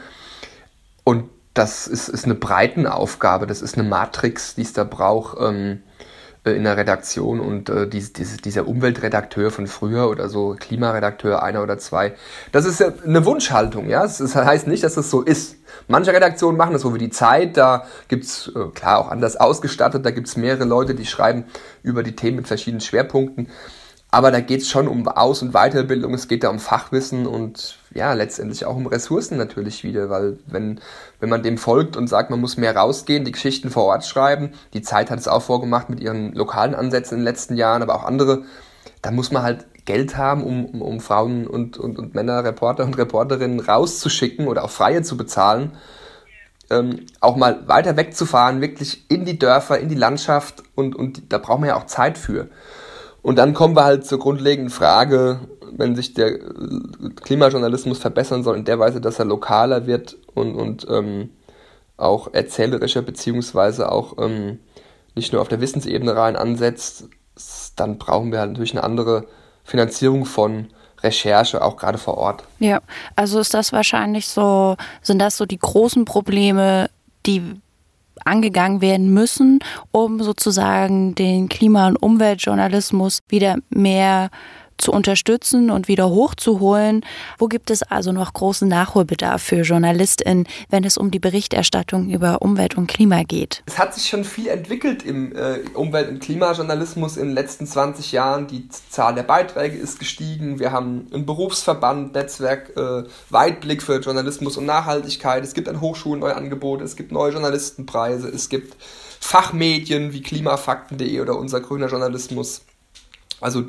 Und 1.03 1.25
das 1.53 1.87
ist, 1.87 2.07
ist 2.07 2.23
eine 2.23 2.35
Breitenaufgabe, 2.35 3.47
das 3.47 3.61
ist 3.61 3.77
eine 3.77 3.87
Matrix, 3.87 4.55
die 4.55 4.61
es 4.61 4.71
da 4.71 4.85
braucht. 4.85 5.37
Ähm, 5.41 5.83
äh, 6.43 6.51
in 6.51 6.63
der 6.63 6.75
Redaktion 6.75 7.39
und 7.39 7.69
äh, 7.69 7.87
dies, 7.87 8.13
dies, 8.13 8.37
dieser 8.37 8.67
Umweltredakteur 8.67 9.51
von 9.51 9.67
früher 9.67 10.09
oder 10.09 10.27
so 10.27 10.55
Klimaredakteur 10.59 11.43
einer 11.43 11.61
oder 11.61 11.77
zwei, 11.77 12.13
das 12.51 12.65
ist 12.65 12.79
ja 12.79 12.91
eine 13.05 13.25
Wunschhaltung, 13.25 13.89
ja. 13.89 14.01
Das 14.01 14.35
heißt 14.35 14.67
nicht, 14.67 14.83
dass 14.83 14.95
das 14.95 15.09
so 15.09 15.21
ist. 15.21 15.57
Manche 15.87 16.13
Redaktionen 16.13 16.57
machen 16.57 16.73
das 16.73 16.81
so 16.81 16.93
wie 16.95 16.99
die 16.99 17.11
Zeit, 17.11 17.57
da 17.57 17.85
gibt's 18.07 18.51
äh, 18.55 18.69
klar 18.73 18.99
auch 18.99 19.09
anders 19.09 19.37
ausgestattet, 19.37 20.05
da 20.05 20.11
gibt's 20.11 20.35
mehrere 20.35 20.65
Leute, 20.65 20.95
die 20.95 21.05
schreiben 21.05 21.45
über 21.83 22.01
die 22.01 22.15
Themen 22.15 22.37
mit 22.37 22.47
verschiedenen 22.47 22.81
Schwerpunkten. 22.81 23.47
Aber 24.13 24.29
da 24.29 24.41
geht 24.41 24.61
es 24.61 24.69
schon 24.69 24.89
um 24.89 25.07
Aus- 25.07 25.41
und 25.41 25.53
Weiterbildung, 25.53 26.13
es 26.13 26.27
geht 26.27 26.43
da 26.43 26.49
um 26.49 26.59
Fachwissen 26.59 27.25
und 27.25 27.77
ja, 27.93 28.11
letztendlich 28.11 28.65
auch 28.65 28.75
um 28.75 28.87
Ressourcen 28.87 29.37
natürlich 29.37 29.85
wieder, 29.85 30.09
weil 30.09 30.37
wenn, 30.47 30.81
wenn 31.21 31.29
man 31.29 31.43
dem 31.43 31.57
folgt 31.57 31.95
und 31.95 32.07
sagt, 32.07 32.29
man 32.29 32.41
muss 32.41 32.57
mehr 32.57 32.75
rausgehen, 32.75 33.23
die 33.23 33.31
Geschichten 33.31 33.69
vor 33.69 33.85
Ort 33.85 34.05
schreiben, 34.05 34.51
die 34.73 34.81
Zeit 34.81 35.09
hat 35.09 35.19
es 35.19 35.29
auch 35.29 35.41
vorgemacht 35.41 35.89
mit 35.89 36.01
ihren 36.01 36.33
lokalen 36.33 36.75
Ansätzen 36.75 37.15
in 37.15 37.19
den 37.21 37.25
letzten 37.25 37.55
Jahren, 37.55 37.81
aber 37.81 37.95
auch 37.95 38.03
andere, 38.03 38.43
da 39.01 39.11
muss 39.11 39.31
man 39.31 39.43
halt 39.43 39.65
Geld 39.85 40.17
haben, 40.17 40.43
um, 40.43 40.65
um, 40.65 40.81
um 40.81 40.99
Frauen 40.99 41.47
und, 41.47 41.77
und, 41.77 41.97
und 41.97 42.13
Männer, 42.13 42.43
Reporter 42.43 42.83
und 42.83 42.97
Reporterinnen 42.97 43.61
rauszuschicken 43.61 44.47
oder 44.47 44.65
auch 44.65 44.69
Freie 44.69 45.03
zu 45.03 45.15
bezahlen. 45.15 45.71
Ähm, 46.69 47.05
auch 47.21 47.37
mal 47.37 47.67
weiter 47.67 47.95
wegzufahren, 47.95 48.59
wirklich 48.59 49.09
in 49.09 49.23
die 49.23 49.39
Dörfer, 49.39 49.79
in 49.79 49.87
die 49.87 49.95
Landschaft 49.95 50.63
und, 50.75 50.95
und 50.95 51.31
da 51.31 51.37
braucht 51.37 51.61
man 51.61 51.69
ja 51.69 51.77
auch 51.77 51.85
Zeit 51.85 52.17
für. 52.17 52.49
Und 53.21 53.37
dann 53.37 53.53
kommen 53.53 53.75
wir 53.75 53.83
halt 53.83 54.05
zur 54.05 54.19
grundlegenden 54.19 54.71
Frage, 54.71 55.41
wenn 55.71 55.95
sich 55.95 56.13
der 56.13 56.39
Klimajournalismus 57.23 57.99
verbessern 57.99 58.43
soll 58.43 58.57
in 58.57 58.65
der 58.65 58.79
Weise, 58.79 58.99
dass 58.99 59.19
er 59.19 59.25
lokaler 59.25 59.85
wird 59.87 60.17
und, 60.33 60.55
und 60.55 60.87
ähm, 60.89 61.29
auch 61.97 62.33
erzählerischer 62.33 63.01
beziehungsweise 63.01 63.91
auch 63.91 64.17
ähm, 64.19 64.59
nicht 65.15 65.33
nur 65.33 65.41
auf 65.41 65.47
der 65.47 65.61
Wissensebene 65.61 66.15
rein 66.15 66.35
ansetzt, 66.35 67.05
dann 67.75 67.97
brauchen 67.97 68.31
wir 68.31 68.39
halt 68.39 68.51
natürlich 68.51 68.73
eine 68.73 68.83
andere 68.83 69.25
Finanzierung 69.63 70.25
von 70.25 70.67
Recherche, 71.03 71.63
auch 71.63 71.77
gerade 71.77 71.97
vor 71.97 72.17
Ort. 72.17 72.43
Ja, 72.59 72.81
also 73.15 73.39
ist 73.39 73.53
das 73.53 73.73
wahrscheinlich 73.73 74.27
so, 74.27 74.77
sind 75.01 75.19
das 75.19 75.37
so 75.37 75.45
die 75.45 75.57
großen 75.57 76.05
Probleme, 76.05 76.89
die 77.25 77.61
angegangen 78.25 78.81
werden 78.81 79.13
müssen, 79.13 79.59
um 79.91 80.21
sozusagen 80.21 81.15
den 81.15 81.49
Klima- 81.49 81.87
und 81.87 81.97
Umweltjournalismus 81.97 83.19
wieder 83.29 83.57
mehr 83.69 84.29
zu 84.81 84.91
unterstützen 84.91 85.71
und 85.71 85.87
wieder 85.87 86.09
hochzuholen. 86.09 87.05
Wo 87.37 87.47
gibt 87.47 87.69
es 87.69 87.83
also 87.83 88.11
noch 88.11 88.33
großen 88.33 88.67
Nachholbedarf 88.67 89.41
für 89.41 89.61
JournalistInnen, 89.61 90.47
wenn 90.69 90.83
es 90.83 90.97
um 90.97 91.11
die 91.11 91.19
Berichterstattung 91.19 92.09
über 92.09 92.41
Umwelt 92.41 92.75
und 92.77 92.87
Klima 92.87 93.23
geht? 93.23 93.63
Es 93.65 93.77
hat 93.77 93.93
sich 93.93 94.09
schon 94.09 94.23
viel 94.23 94.47
entwickelt 94.47 95.03
im 95.03 95.35
äh, 95.35 95.59
Umwelt- 95.73 96.09
und 96.09 96.19
Klimajournalismus 96.19 97.17
in 97.17 97.27
den 97.27 97.35
letzten 97.35 97.67
20 97.67 98.11
Jahren. 98.11 98.47
Die 98.47 98.67
Zahl 98.69 99.15
der 99.15 99.23
Beiträge 99.23 99.77
ist 99.77 99.99
gestiegen. 99.99 100.59
Wir 100.59 100.71
haben 100.71 101.07
ein 101.13 101.25
Berufsverband, 101.25 102.13
Netzwerk, 102.13 102.75
äh, 102.75 103.03
Weitblick 103.29 103.83
für 103.83 103.99
Journalismus 103.99 104.57
und 104.57 104.65
Nachhaltigkeit. 104.65 105.43
Es 105.43 105.53
gibt 105.53 105.69
an 105.69 105.81
Hochschulen 105.81 106.19
neue 106.19 106.35
Angebote, 106.35 106.83
es 106.83 106.95
gibt 106.95 107.11
neue 107.11 107.31
Journalistenpreise, 107.31 108.27
es 108.27 108.49
gibt 108.49 108.75
Fachmedien 109.19 110.13
wie 110.13 110.21
klimafakten.de 110.21 111.19
oder 111.21 111.37
unser 111.37 111.61
grüner 111.61 111.87
Journalismus. 111.87 112.63
Also 113.39 113.65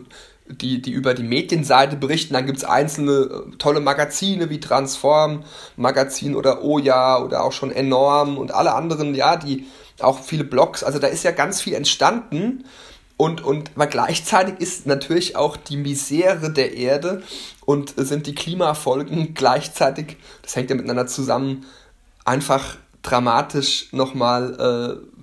die, 0.47 0.83
die 0.83 0.91
über 0.91 1.15
die 1.15 1.23
Medienseite 1.23 1.97
berichten. 1.97 2.35
Dann 2.35 2.47
gibt 2.47 2.59
es 2.59 2.65
einzelne 2.65 3.13
äh, 3.13 3.57
tolle 3.59 3.81
Magazine 3.81 4.51
wie 4.51 4.61
Transform 4.61 5.45
Magazin 5.77 6.35
oder 6.35 6.65
Oja 6.65 7.23
oder 7.23 7.45
auch 7.45 7.53
schon 7.53 7.71
Enorm 7.71 8.39
und 8.39 8.53
alle 8.53 8.75
anderen, 8.75 9.15
ja, 9.15 9.37
die 9.37 9.67
auch 10.01 10.21
viele 10.21 10.45
Blogs. 10.45 10.83
Also 10.83 10.99
da 10.99 11.07
ist 11.07 11.23
ja 11.23 11.31
ganz 11.31 11.61
viel 11.61 11.75
entstanden. 11.75 12.65
Und, 13.17 13.45
und 13.45 13.71
aber 13.77 13.87
gleichzeitig 13.87 14.59
ist 14.59 14.87
natürlich 14.87 15.37
auch 15.37 15.57
die 15.57 15.77
Misere 15.77 16.51
der 16.51 16.75
Erde 16.75 17.23
und 17.65 17.95
sind 17.97 18.27
die 18.27 18.35
Klimafolgen 18.35 19.35
gleichzeitig, 19.35 20.17
das 20.43 20.57
hängt 20.57 20.71
ja 20.71 20.77
miteinander 20.77 21.07
zusammen, 21.07 21.65
einfach 22.25 22.77
dramatisch 23.03 23.93
nochmal 23.93 25.01
äh, 25.07 25.23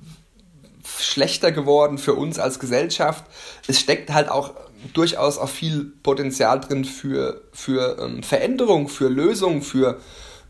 schlechter 1.01 1.51
geworden 1.51 1.97
für 1.97 2.13
uns 2.13 2.39
als 2.39 2.59
Gesellschaft. 2.59 3.25
Es 3.67 3.79
steckt 3.79 4.11
halt 4.11 4.29
auch 4.29 4.53
durchaus 4.93 5.37
auch 5.37 5.49
viel 5.49 5.91
Potenzial 6.03 6.59
drin 6.59 6.85
für, 6.85 7.41
für 7.51 7.97
ähm, 7.99 8.23
Veränderung, 8.23 8.87
für 8.87 9.09
Lösung, 9.09 9.61
für, 9.61 9.99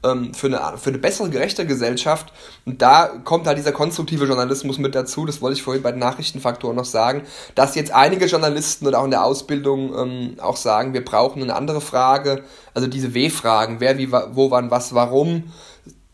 ähm, 0.03 0.33
für, 0.33 0.47
eine, 0.47 0.77
für 0.77 0.89
eine 0.89 0.99
bessere, 0.99 1.29
gerechte 1.29 1.65
Gesellschaft. 1.65 2.31
Und 2.65 2.81
da 2.81 3.07
kommt 3.07 3.47
halt 3.47 3.57
dieser 3.57 3.71
konstruktive 3.71 4.25
Journalismus 4.25 4.77
mit 4.77 4.95
dazu. 4.95 5.25
Das 5.25 5.41
wollte 5.41 5.57
ich 5.57 5.63
vorhin 5.63 5.83
bei 5.83 5.91
den 5.91 5.99
Nachrichtenfaktoren 5.99 6.75
noch 6.75 6.85
sagen, 6.85 7.23
dass 7.55 7.75
jetzt 7.75 7.91
einige 7.91 8.25
Journalisten 8.25 8.87
oder 8.87 8.99
auch 8.99 9.05
in 9.05 9.11
der 9.11 9.23
Ausbildung 9.23 9.95
ähm, 9.97 10.35
auch 10.39 10.57
sagen, 10.57 10.93
wir 10.93 11.03
brauchen 11.03 11.41
eine 11.41 11.55
andere 11.55 11.81
Frage, 11.81 12.43
also 12.73 12.87
diese 12.87 13.13
W-Fragen, 13.13 13.79
wer, 13.79 13.97
wie, 13.97 14.11
wo, 14.11 14.51
wann, 14.51 14.71
was, 14.71 14.93
warum, 14.93 15.51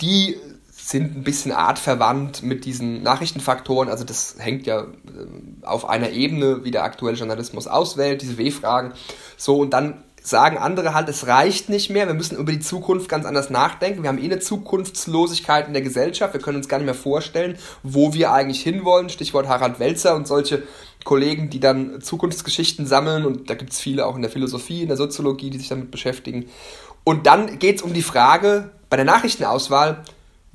die 0.02 0.38
sind 0.88 1.18
ein 1.18 1.24
bisschen 1.24 1.52
artverwandt 1.52 2.44
mit 2.44 2.64
diesen 2.64 3.02
Nachrichtenfaktoren. 3.02 3.90
Also 3.90 4.04
das 4.04 4.36
hängt 4.38 4.68
ja 4.68 4.82
äh, 4.82 4.86
auf 5.64 5.90
einer 5.90 6.12
Ebene, 6.12 6.64
wie 6.64 6.70
der 6.70 6.84
aktuelle 6.84 7.18
Journalismus 7.18 7.66
auswählt, 7.66 8.22
diese 8.22 8.38
W-Fragen. 8.38 8.94
So, 9.36 9.58
und 9.58 9.72
dann 9.72 10.04
sagen 10.22 10.60
andere 10.60 10.94
halt, 10.94 11.10
es 11.10 11.26
reicht 11.26 11.70
nicht 11.70 11.90
mehr, 11.90 12.06
wir 12.06 12.14
müssen 12.14 12.38
über 12.38 12.52
die 12.52 12.60
Zukunft 12.60 13.10
ganz 13.10 13.26
anders 13.26 13.50
nachdenken. 13.50 14.04
Wir 14.04 14.10
haben 14.10 14.20
eh 14.20 14.26
eine 14.26 14.40
Zukunftslosigkeit 14.40 15.68
in 15.68 15.74
der 15.74 15.82
Gesellschaft, 15.82 16.36
wir 16.36 16.42
können 16.42 16.58
uns 16.58 16.68
gar 16.68 16.78
nicht 16.78 16.86
mehr 16.86 16.94
vorstellen, 16.94 17.58
wo 17.82 18.14
wir 18.14 18.32
eigentlich 18.32 18.62
hinwollen. 18.62 19.10
Stichwort 19.10 19.48
Harald 19.48 19.80
Welzer 19.80 20.16
und 20.16 20.28
solche 20.28 20.64
Kollegen, 21.04 21.50
die 21.50 21.60
dann 21.60 22.00
Zukunftsgeschichten 22.00 22.86
sammeln 22.86 23.26
und 23.26 23.50
da 23.50 23.56
gibt 23.56 23.72
es 23.72 23.80
viele 23.80 24.06
auch 24.06 24.16
in 24.16 24.22
der 24.22 24.32
Philosophie, 24.32 24.84
in 24.84 24.88
der 24.88 24.98
Soziologie, 24.98 25.50
die 25.50 25.58
sich 25.58 25.70
damit 25.70 25.90
beschäftigen. 25.90 26.46
Und 27.04 27.26
dann 27.26 27.58
geht 27.58 27.78
es 27.78 27.82
um 27.82 27.94
die 27.94 28.04
Frage 28.04 28.72
bei 28.90 28.98
der 28.98 29.06
Nachrichtenauswahl, 29.06 30.04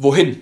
wohin? 0.01 0.41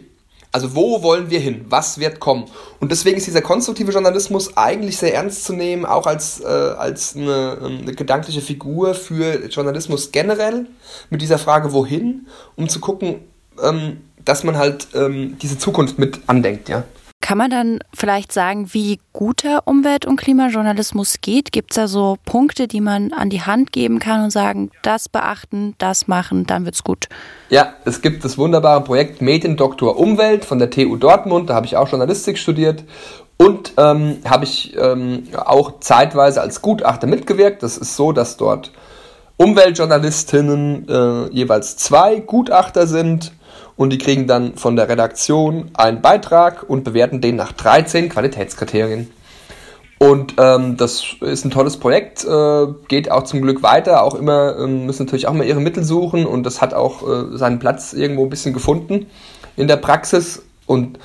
Also 0.50 0.74
wo 0.74 1.02
wollen 1.02 1.30
wir 1.30 1.40
hin? 1.40 1.66
Was 1.68 1.98
wird 1.98 2.20
kommen? 2.20 2.46
Und 2.80 2.90
deswegen 2.90 3.18
ist 3.18 3.26
dieser 3.26 3.42
konstruktive 3.42 3.92
Journalismus 3.92 4.56
eigentlich 4.56 4.96
sehr 4.96 5.14
ernst 5.14 5.44
zu 5.44 5.52
nehmen, 5.52 5.84
auch 5.84 6.06
als, 6.06 6.40
äh, 6.40 6.46
als 6.46 7.16
eine, 7.16 7.58
eine 7.62 7.94
gedankliche 7.94 8.40
Figur 8.40 8.94
für 8.94 9.46
Journalismus 9.48 10.10
generell, 10.10 10.66
mit 11.10 11.20
dieser 11.20 11.38
Frage 11.38 11.72
wohin, 11.72 12.28
um 12.56 12.68
zu 12.68 12.80
gucken, 12.80 13.16
ähm, 13.62 13.98
dass 14.24 14.42
man 14.42 14.56
halt 14.56 14.88
ähm, 14.94 15.36
diese 15.40 15.58
Zukunft 15.58 15.98
mit 15.98 16.20
andenkt, 16.26 16.68
ja. 16.68 16.84
Kann 17.20 17.36
man 17.36 17.50
dann 17.50 17.80
vielleicht 17.92 18.32
sagen, 18.32 18.72
wie 18.72 19.00
guter 19.12 19.66
Umwelt- 19.66 20.06
und 20.06 20.16
Klimajournalismus 20.16 21.16
geht? 21.20 21.52
Gibt 21.52 21.72
es 21.72 21.74
da 21.76 21.88
so 21.88 22.16
Punkte, 22.24 22.68
die 22.68 22.80
man 22.80 23.12
an 23.12 23.28
die 23.28 23.42
Hand 23.42 23.72
geben 23.72 23.98
kann 23.98 24.22
und 24.24 24.30
sagen, 24.30 24.70
das 24.82 25.08
beachten, 25.08 25.74
das 25.78 26.06
machen, 26.06 26.46
dann 26.46 26.64
wird's 26.64 26.84
gut? 26.84 27.08
Ja, 27.50 27.74
es 27.84 28.02
gibt 28.02 28.24
das 28.24 28.38
wunderbare 28.38 28.82
Projekt 28.82 29.20
Mediendoktor 29.20 29.98
Umwelt 29.98 30.44
von 30.44 30.58
der 30.58 30.70
TU 30.70 30.96
Dortmund. 30.96 31.50
Da 31.50 31.54
habe 31.54 31.66
ich 31.66 31.76
auch 31.76 31.88
Journalistik 31.88 32.38
studiert 32.38 32.84
und 33.36 33.72
ähm, 33.78 34.18
habe 34.24 34.44
ich 34.44 34.76
ähm, 34.76 35.24
auch 35.34 35.80
zeitweise 35.80 36.40
als 36.40 36.62
Gutachter 36.62 37.06
mitgewirkt. 37.06 37.62
Das 37.62 37.78
ist 37.78 37.96
so, 37.96 38.12
dass 38.12 38.36
dort 38.36 38.72
Umweltjournalistinnen 39.38 40.88
äh, 40.88 41.28
jeweils 41.30 41.76
zwei 41.76 42.16
Gutachter 42.16 42.86
sind 42.86 43.32
und 43.76 43.90
die 43.90 43.98
kriegen 43.98 44.26
dann 44.26 44.56
von 44.56 44.74
der 44.74 44.88
Redaktion 44.88 45.70
einen 45.74 46.02
Beitrag 46.02 46.68
und 46.68 46.82
bewerten 46.82 47.20
den 47.20 47.36
nach 47.36 47.52
13 47.52 48.08
Qualitätskriterien. 48.08 49.10
Und 50.00 50.34
ähm, 50.38 50.76
das 50.76 51.04
ist 51.20 51.44
ein 51.44 51.50
tolles 51.50 51.76
Projekt, 51.76 52.24
äh, 52.24 52.66
geht 52.88 53.10
auch 53.10 53.24
zum 53.24 53.40
Glück 53.42 53.62
weiter, 53.62 54.02
auch 54.02 54.14
immer, 54.14 54.56
äh, 54.56 54.66
müssen 54.66 55.06
natürlich 55.06 55.28
auch 55.28 55.32
mal 55.32 55.46
ihre 55.46 55.60
Mittel 55.60 55.84
suchen 55.84 56.26
und 56.26 56.44
das 56.44 56.60
hat 56.60 56.74
auch 56.74 57.02
äh, 57.02 57.36
seinen 57.36 57.60
Platz 57.60 57.92
irgendwo 57.92 58.24
ein 58.24 58.30
bisschen 58.30 58.52
gefunden 58.52 59.06
in 59.56 59.66
der 59.68 59.76
Praxis 59.76 60.42
und 60.66 60.98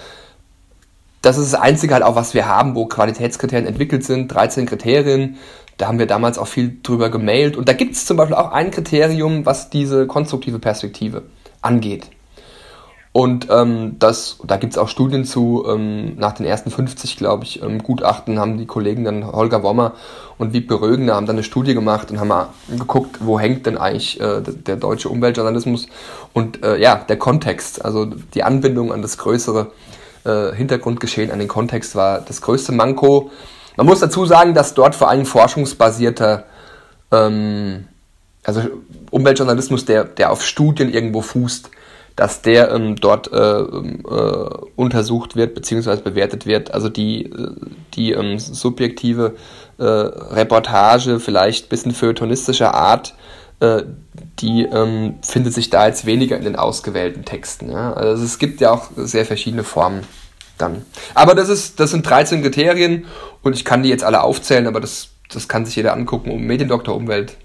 das 1.24 1.38
ist 1.38 1.54
das 1.54 1.62
Einzige 1.62 1.93
halt 1.93 2.04
auch, 2.04 2.15
was 2.15 2.34
wir 2.34 2.48
haben, 2.48 2.76
wo 2.76 2.86
Qualitätskriterien 2.86 3.65
entwickelt 3.65 4.04
sind, 4.04 4.28
13 4.28 4.65
Kriterien, 4.65 5.38
da 5.77 5.88
haben 5.88 5.99
wir 5.99 6.07
damals 6.07 6.38
auch 6.38 6.47
viel 6.47 6.77
drüber 6.83 7.09
gemailt 7.09 7.57
und 7.57 7.67
da 7.67 7.73
gibt 7.73 7.95
es 7.95 8.05
zum 8.05 8.17
Beispiel 8.17 8.36
auch 8.36 8.51
ein 8.51 8.71
Kriterium, 8.71 9.45
was 9.45 9.69
diese 9.69 10.07
konstruktive 10.07 10.59
Perspektive 10.59 11.23
angeht. 11.62 12.09
Und 13.13 13.47
ähm, 13.51 13.97
das, 13.99 14.39
da 14.43 14.57
gibt 14.57 14.73
es 14.73 14.79
auch 14.79 14.88
Studien 14.88 15.23
zu, 15.23 15.65
ähm, 15.69 16.15
nach 16.17 16.33
den 16.33 16.47
ersten 16.47 16.71
50, 16.71 17.15
glaube 17.15 17.43
ich, 17.43 17.62
ähm, 17.62 17.83
Gutachten 17.83 18.39
haben 18.39 18.57
die 18.57 18.65
Kollegen 18.65 19.03
dann 19.03 19.31
Holger 19.31 19.62
Wommer 19.62 19.93
und 20.39 20.51
Wiebke 20.51 20.81
Rögner 20.81 21.13
haben 21.13 21.27
dann 21.27 21.36
eine 21.36 21.43
Studie 21.43 21.75
gemacht 21.75 22.09
und 22.09 22.19
haben 22.19 22.29
mal 22.29 22.47
geguckt, 22.75 23.17
wo 23.19 23.39
hängt 23.39 23.67
denn 23.67 23.77
eigentlich 23.77 24.19
äh, 24.19 24.41
der 24.41 24.77
deutsche 24.77 25.09
Umweltjournalismus 25.09 25.86
und 26.33 26.63
äh, 26.63 26.81
ja, 26.81 26.95
der 26.95 27.17
Kontext, 27.17 27.86
also 27.86 28.05
die 28.05 28.41
Anbindung 28.41 28.91
an 28.91 29.03
das 29.03 29.19
größere 29.19 29.71
äh, 30.23 30.55
Hintergrundgeschehen, 30.55 31.29
an 31.29 31.38
den 31.38 31.47
Kontext 31.47 31.95
war 31.95 32.19
das 32.19 32.41
größte 32.41 32.71
Manko. 32.71 33.29
Man 33.77 33.86
muss 33.88 33.99
dazu 33.99 34.25
sagen, 34.25 34.53
dass 34.53 34.73
dort 34.73 34.95
vor 34.95 35.09
allem 35.09 35.25
forschungsbasierter 35.25 36.45
ähm, 37.12 37.88
also 38.43 38.62
Umweltjournalismus, 39.12 39.86
der, 39.86 40.03
der 40.03 40.31
auf 40.31 40.43
Studien 40.43 40.91
irgendwo 40.91 41.21
fußt, 41.21 41.69
dass 42.15 42.41
der 42.41 42.71
ähm, 42.71 42.95
dort 42.95 43.31
äh, 43.31 43.38
äh, 43.38 44.49
untersucht 44.75 45.36
wird 45.36 45.55
bzw. 45.55 46.01
bewertet 46.01 46.45
wird. 46.45 46.73
Also 46.73 46.89
die, 46.89 47.25
äh, 47.25 47.51
die 47.95 48.12
ähm, 48.12 48.38
subjektive 48.38 49.36
äh, 49.79 49.83
Reportage, 49.83 51.19
vielleicht 51.19 51.65
ein 51.65 51.69
bisschen 51.69 51.93
feuilletonistischer 51.93 52.75
Art, 52.75 53.15
äh, 53.62 53.83
die 54.39 54.63
ähm, 54.63 55.15
findet 55.23 55.53
sich 55.53 55.71
da 55.71 55.88
jetzt 55.88 56.05
weniger 56.05 56.38
in 56.38 56.43
den 56.43 56.55
ausgewählten 56.55 57.25
Texten. 57.25 57.71
Ja? 57.71 57.93
Also 57.93 58.23
es 58.23 58.38
gibt 58.38 58.62
ja 58.62 58.71
auch 58.71 58.89
sehr 58.95 59.25
verschiedene 59.25 59.63
Formen 59.63 60.01
dann. 60.58 60.86
Aber 61.13 61.36
das, 61.36 61.50
ist, 61.50 61.80
das 61.80 61.92
sind 61.92 62.08
13 62.08 62.42
Kriterien 62.42 63.06
und 63.42 63.56
ich 63.56 63.66
kann 63.66 63.84
die 63.84 63.89
jetzt 63.89 64.04
alle 64.04 64.22
aufzählen, 64.22 64.68
aber 64.68 64.80
das, 64.80 65.10
das 65.30 65.48
kann 65.48 65.66
sich 65.66 65.76
jeder 65.76 65.94
angucken, 65.94 66.32
um 66.32 66.42
Mediendoktor 66.44 66.96
Umwelt 66.96 67.38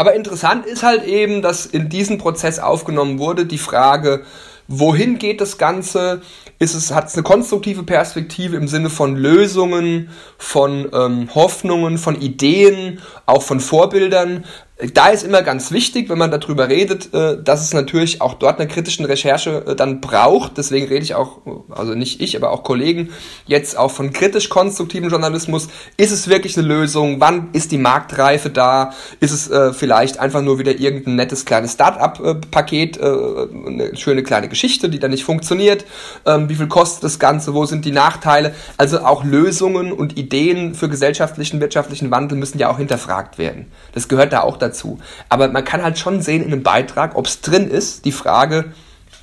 aber 0.00 0.14
interessant 0.14 0.64
ist 0.64 0.82
halt 0.82 1.04
eben, 1.04 1.42
dass 1.42 1.66
in 1.66 1.90
diesen 1.90 2.16
Prozess 2.16 2.58
aufgenommen 2.58 3.18
wurde 3.18 3.44
die 3.44 3.58
Frage, 3.58 4.24
wohin 4.66 5.18
geht 5.18 5.42
das 5.42 5.58
Ganze? 5.58 6.22
Ist 6.58 6.74
es, 6.74 6.94
hat 6.94 7.08
es 7.08 7.14
eine 7.14 7.22
konstruktive 7.22 7.82
Perspektive 7.82 8.56
im 8.56 8.66
Sinne 8.66 8.88
von 8.88 9.14
Lösungen, 9.14 10.08
von 10.38 10.88
ähm, 10.94 11.28
Hoffnungen, 11.34 11.98
von 11.98 12.18
Ideen, 12.18 13.00
auch 13.26 13.42
von 13.42 13.60
Vorbildern? 13.60 14.46
Da 14.94 15.08
ist 15.08 15.22
immer 15.22 15.42
ganz 15.42 15.70
wichtig, 15.70 16.08
wenn 16.08 16.18
man 16.18 16.30
darüber 16.30 16.68
redet, 16.68 17.12
äh, 17.14 17.42
dass 17.42 17.62
es 17.62 17.74
natürlich 17.74 18.20
auch 18.20 18.34
dort 18.34 18.58
eine 18.58 18.68
kritische 18.68 19.06
Recherche 19.08 19.64
äh, 19.66 19.76
dann 19.76 20.00
braucht. 20.00 20.58
Deswegen 20.58 20.86
rede 20.86 21.02
ich 21.02 21.14
auch, 21.14 21.38
also 21.70 21.94
nicht 21.94 22.20
ich, 22.20 22.36
aber 22.36 22.50
auch 22.50 22.62
Kollegen, 22.62 23.10
jetzt 23.46 23.76
auch 23.76 23.90
von 23.90 24.12
kritisch-konstruktivem 24.12 25.10
Journalismus. 25.10 25.68
Ist 25.96 26.12
es 26.12 26.28
wirklich 26.28 26.56
eine 26.56 26.66
Lösung? 26.66 27.20
Wann 27.20 27.48
ist 27.52 27.72
die 27.72 27.78
Marktreife 27.78 28.50
da? 28.50 28.92
Ist 29.20 29.32
es 29.32 29.50
äh, 29.50 29.72
vielleicht 29.72 30.18
einfach 30.18 30.42
nur 30.42 30.58
wieder 30.58 30.78
irgendein 30.78 31.16
nettes 31.16 31.44
kleines 31.44 31.72
Start-up-Paket, 31.72 33.00
eine 33.00 33.96
schöne 33.96 34.22
kleine 34.22 34.48
Geschichte, 34.48 34.88
die 34.88 34.98
dann 34.98 35.10
nicht 35.10 35.24
funktioniert? 35.24 35.84
Ähm, 36.26 36.48
wie 36.48 36.54
viel 36.54 36.68
kostet 36.68 37.04
das 37.04 37.18
Ganze? 37.18 37.54
Wo 37.54 37.66
sind 37.66 37.84
die 37.84 37.92
Nachteile? 37.92 38.54
Also 38.76 39.00
auch 39.00 39.24
Lösungen 39.24 39.92
und 39.92 40.18
Ideen 40.18 40.74
für 40.74 40.88
gesellschaftlichen, 40.88 41.60
wirtschaftlichen 41.60 42.10
Wandel 42.10 42.38
müssen 42.38 42.58
ja 42.58 42.70
auch 42.70 42.78
hinterfragt 42.78 43.38
werden. 43.38 43.66
Das 43.92 44.08
gehört 44.08 44.32
da 44.32 44.40
auch 44.42 44.56
dazu 44.56 44.69
dazu. 44.70 44.98
Aber 45.28 45.48
man 45.48 45.64
kann 45.64 45.82
halt 45.82 45.98
schon 45.98 46.22
sehen 46.22 46.42
in 46.42 46.52
einem 46.52 46.62
Beitrag, 46.62 47.16
ob 47.16 47.26
es 47.26 47.40
drin 47.40 47.68
ist, 47.68 48.04
die 48.04 48.12
Frage, 48.12 48.72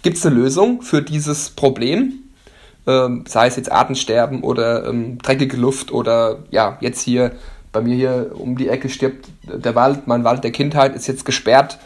gibt 0.04 0.18
es 0.18 0.26
eine 0.26 0.36
Lösung 0.36 0.82
für 0.82 1.02
dieses 1.02 1.50
Problem? 1.50 2.14
Ähm, 2.86 3.26
sei 3.28 3.48
es 3.48 3.56
jetzt 3.56 3.72
Artensterben 3.72 4.44
oder 4.44 4.88
ähm, 4.88 5.18
dreckige 5.18 5.58
Luft 5.58 5.92
oder 5.92 6.40
ja, 6.52 6.78
jetzt 6.80 7.02
hier 7.02 7.34
bei 7.74 7.82
mir 7.82 7.96
hier 7.96 8.32
um 8.34 8.58
die 8.58 8.70
Ecke 8.70 8.90
stirbt 8.90 9.28
der 9.44 9.76
Wald, 9.76 10.08
mein 10.08 10.24
Wald 10.24 10.44
der 10.44 10.52
Kindheit 10.52 10.96
ist 10.96 11.08
jetzt 11.08 11.26
gesperrt 11.26 11.78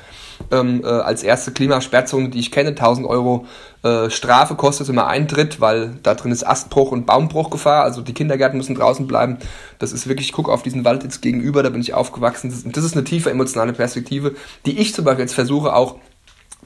ähm, 0.52 0.82
äh, 0.84 0.88
als 0.88 1.24
erste 1.24 1.52
Klimasperrzone, 1.52 2.30
die 2.30 2.40
ich 2.40 2.52
kenne. 2.52 2.70
1000 2.70 3.08
Euro 3.08 3.46
äh, 3.84 4.10
Strafe 4.10 4.56
kostet 4.56 4.90
immer 4.90 5.08
Eintritt, 5.08 5.62
weil 5.62 5.96
da 6.04 6.16
drin 6.16 6.32
ist 6.32 6.44
Astbruch 6.44 6.92
und 6.92 7.06
Baumbruchgefahr. 7.06 7.84
Also 7.84 8.02
die 8.02 8.14
Kindergärten 8.14 8.58
müssen 8.58 8.76
draußen 8.76 9.08
bleiben. 9.08 9.38
Das 9.80 9.92
ist 9.92 10.08
wirklich, 10.08 10.28
ich 10.28 10.34
gucke 10.34 10.52
auf 10.52 10.64
diesen 10.64 10.86
Wald 10.86 11.04
jetzt 11.04 11.22
gegenüber, 11.22 11.64
da 11.64 11.70
bin 11.70 11.82
ich 11.82 11.94
aufgewachsen. 11.94 12.50
Das, 12.50 12.64
das 12.64 12.84
ist 12.84 12.96
eine 12.96 13.04
tiefe 13.04 13.30
emotionale 13.30 13.74
Perspektive, 13.74 14.36
die 14.66 14.80
ich 14.80 14.94
zum 14.94 15.06
Beispiel 15.06 15.24
jetzt 15.24 15.36
versuche 15.36 15.76
auch 15.76 15.96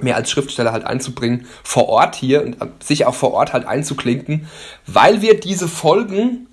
mehr 0.02 0.18
als 0.18 0.30
Schriftsteller 0.30 0.74
halt 0.74 0.86
einzubringen, 0.86 1.46
vor 1.64 1.88
Ort 1.88 2.16
hier 2.16 2.44
und 2.44 2.62
äh, 2.62 2.68
sich 2.84 3.06
auch 3.06 3.16
vor 3.16 3.34
Ort 3.34 3.54
halt 3.54 3.66
einzuklinken, 3.66 4.48
weil 4.88 5.22
wir 5.22 5.40
diese 5.40 5.68
Folgen 5.68 6.48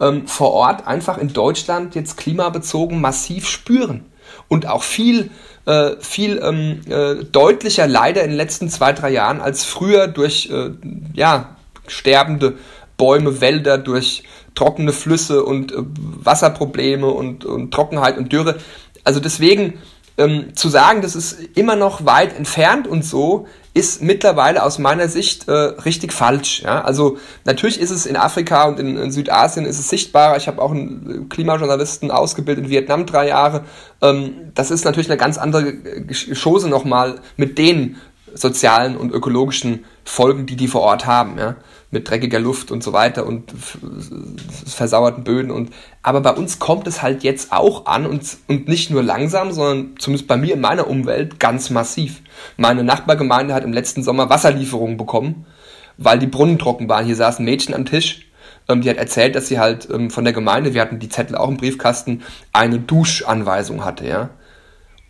ähm, 0.00 0.26
vor 0.26 0.52
Ort 0.52 0.86
einfach 0.86 1.18
in 1.18 1.32
Deutschland 1.32 1.94
jetzt 1.94 2.16
klimabezogen 2.16 3.00
massiv 3.00 3.48
spüren 3.48 4.09
und 4.48 4.66
auch 4.66 4.82
viel, 4.82 5.30
äh, 5.66 5.92
viel 6.00 6.40
ähm, 6.42 6.80
äh, 6.88 7.24
deutlicher 7.24 7.86
leider 7.86 8.22
in 8.22 8.30
den 8.30 8.36
letzten 8.36 8.68
zwei, 8.68 8.92
drei 8.92 9.10
Jahren 9.10 9.40
als 9.40 9.64
früher 9.64 10.08
durch 10.08 10.50
äh, 10.50 10.70
ja, 11.14 11.56
sterbende 11.86 12.54
Bäume, 12.96 13.40
Wälder, 13.40 13.78
durch 13.78 14.24
trockene 14.54 14.92
Flüsse 14.92 15.44
und 15.44 15.72
äh, 15.72 15.76
Wasserprobleme 15.78 17.06
und, 17.06 17.44
und 17.44 17.72
Trockenheit 17.72 18.18
und 18.18 18.32
Dürre. 18.32 18.56
Also 19.04 19.20
deswegen 19.20 19.78
ähm, 20.18 20.54
zu 20.54 20.68
sagen, 20.68 21.02
das 21.02 21.16
ist 21.16 21.40
immer 21.54 21.76
noch 21.76 22.04
weit 22.04 22.36
entfernt 22.36 22.86
und 22.86 23.04
so, 23.04 23.46
ist 23.72 24.02
mittlerweile 24.02 24.64
aus 24.64 24.78
meiner 24.78 25.08
Sicht 25.08 25.48
äh, 25.48 25.52
richtig 25.52 26.12
falsch. 26.12 26.62
Ja? 26.62 26.82
Also 26.82 27.18
natürlich 27.44 27.80
ist 27.80 27.90
es 27.90 28.04
in 28.04 28.16
Afrika 28.16 28.64
und 28.64 28.80
in, 28.80 28.96
in 28.96 29.12
Südasien 29.12 29.64
ist 29.64 29.78
es 29.78 29.88
sichtbarer. 29.88 30.36
Ich 30.36 30.48
habe 30.48 30.60
auch 30.60 30.72
einen 30.72 31.28
Klimajournalisten 31.28 32.10
ausgebildet 32.10 32.64
in 32.64 32.70
Vietnam 32.70 33.06
drei 33.06 33.28
Jahre. 33.28 33.62
Ähm, 34.02 34.52
das 34.54 34.70
ist 34.70 34.84
natürlich 34.84 35.08
eine 35.08 35.18
ganz 35.18 35.38
andere 35.38 35.74
Chose 36.34 36.68
nochmal 36.68 37.20
mit 37.36 37.58
den 37.58 37.96
sozialen 38.34 38.96
und 38.96 39.12
ökologischen 39.12 39.84
Folgen, 40.04 40.46
die 40.46 40.56
die 40.56 40.68
vor 40.68 40.82
Ort 40.82 41.06
haben. 41.06 41.38
Ja? 41.38 41.56
mit 41.90 42.08
dreckiger 42.08 42.38
Luft 42.38 42.70
und 42.70 42.84
so 42.84 42.92
weiter 42.92 43.26
und 43.26 43.52
versauerten 44.66 45.24
Böden 45.24 45.50
und 45.50 45.70
aber 46.02 46.20
bei 46.20 46.30
uns 46.30 46.58
kommt 46.58 46.86
es 46.86 47.02
halt 47.02 47.24
jetzt 47.24 47.52
auch 47.52 47.86
an 47.86 48.06
und, 48.06 48.22
und 48.46 48.68
nicht 48.68 48.90
nur 48.90 49.02
langsam, 49.02 49.50
sondern 49.52 49.96
zumindest 49.98 50.28
bei 50.28 50.36
mir 50.36 50.54
in 50.54 50.60
meiner 50.60 50.86
Umwelt 50.86 51.40
ganz 51.40 51.68
massiv. 51.70 52.22
Meine 52.56 52.84
Nachbargemeinde 52.84 53.54
hat 53.54 53.64
im 53.64 53.72
letzten 53.72 54.02
Sommer 54.02 54.30
Wasserlieferungen 54.30 54.96
bekommen, 54.96 55.46
weil 55.96 56.18
die 56.18 56.28
Brunnen 56.28 56.58
trocken 56.58 56.88
waren. 56.88 57.06
Hier 57.06 57.16
saß 57.16 57.40
ein 57.40 57.44
Mädchen 57.44 57.74
am 57.74 57.84
Tisch, 57.84 58.30
ähm, 58.68 58.82
die 58.82 58.88
hat 58.88 58.96
erzählt, 58.96 59.34
dass 59.34 59.48
sie 59.48 59.58
halt 59.58 59.88
ähm, 59.90 60.10
von 60.10 60.24
der 60.24 60.32
Gemeinde, 60.32 60.74
wir 60.74 60.82
hatten 60.82 61.00
die 61.00 61.08
Zettel 61.08 61.36
auch 61.36 61.48
im 61.48 61.56
Briefkasten, 61.56 62.22
eine 62.52 62.78
Duschanweisung 62.78 63.84
hatte, 63.84 64.06
ja. 64.06 64.30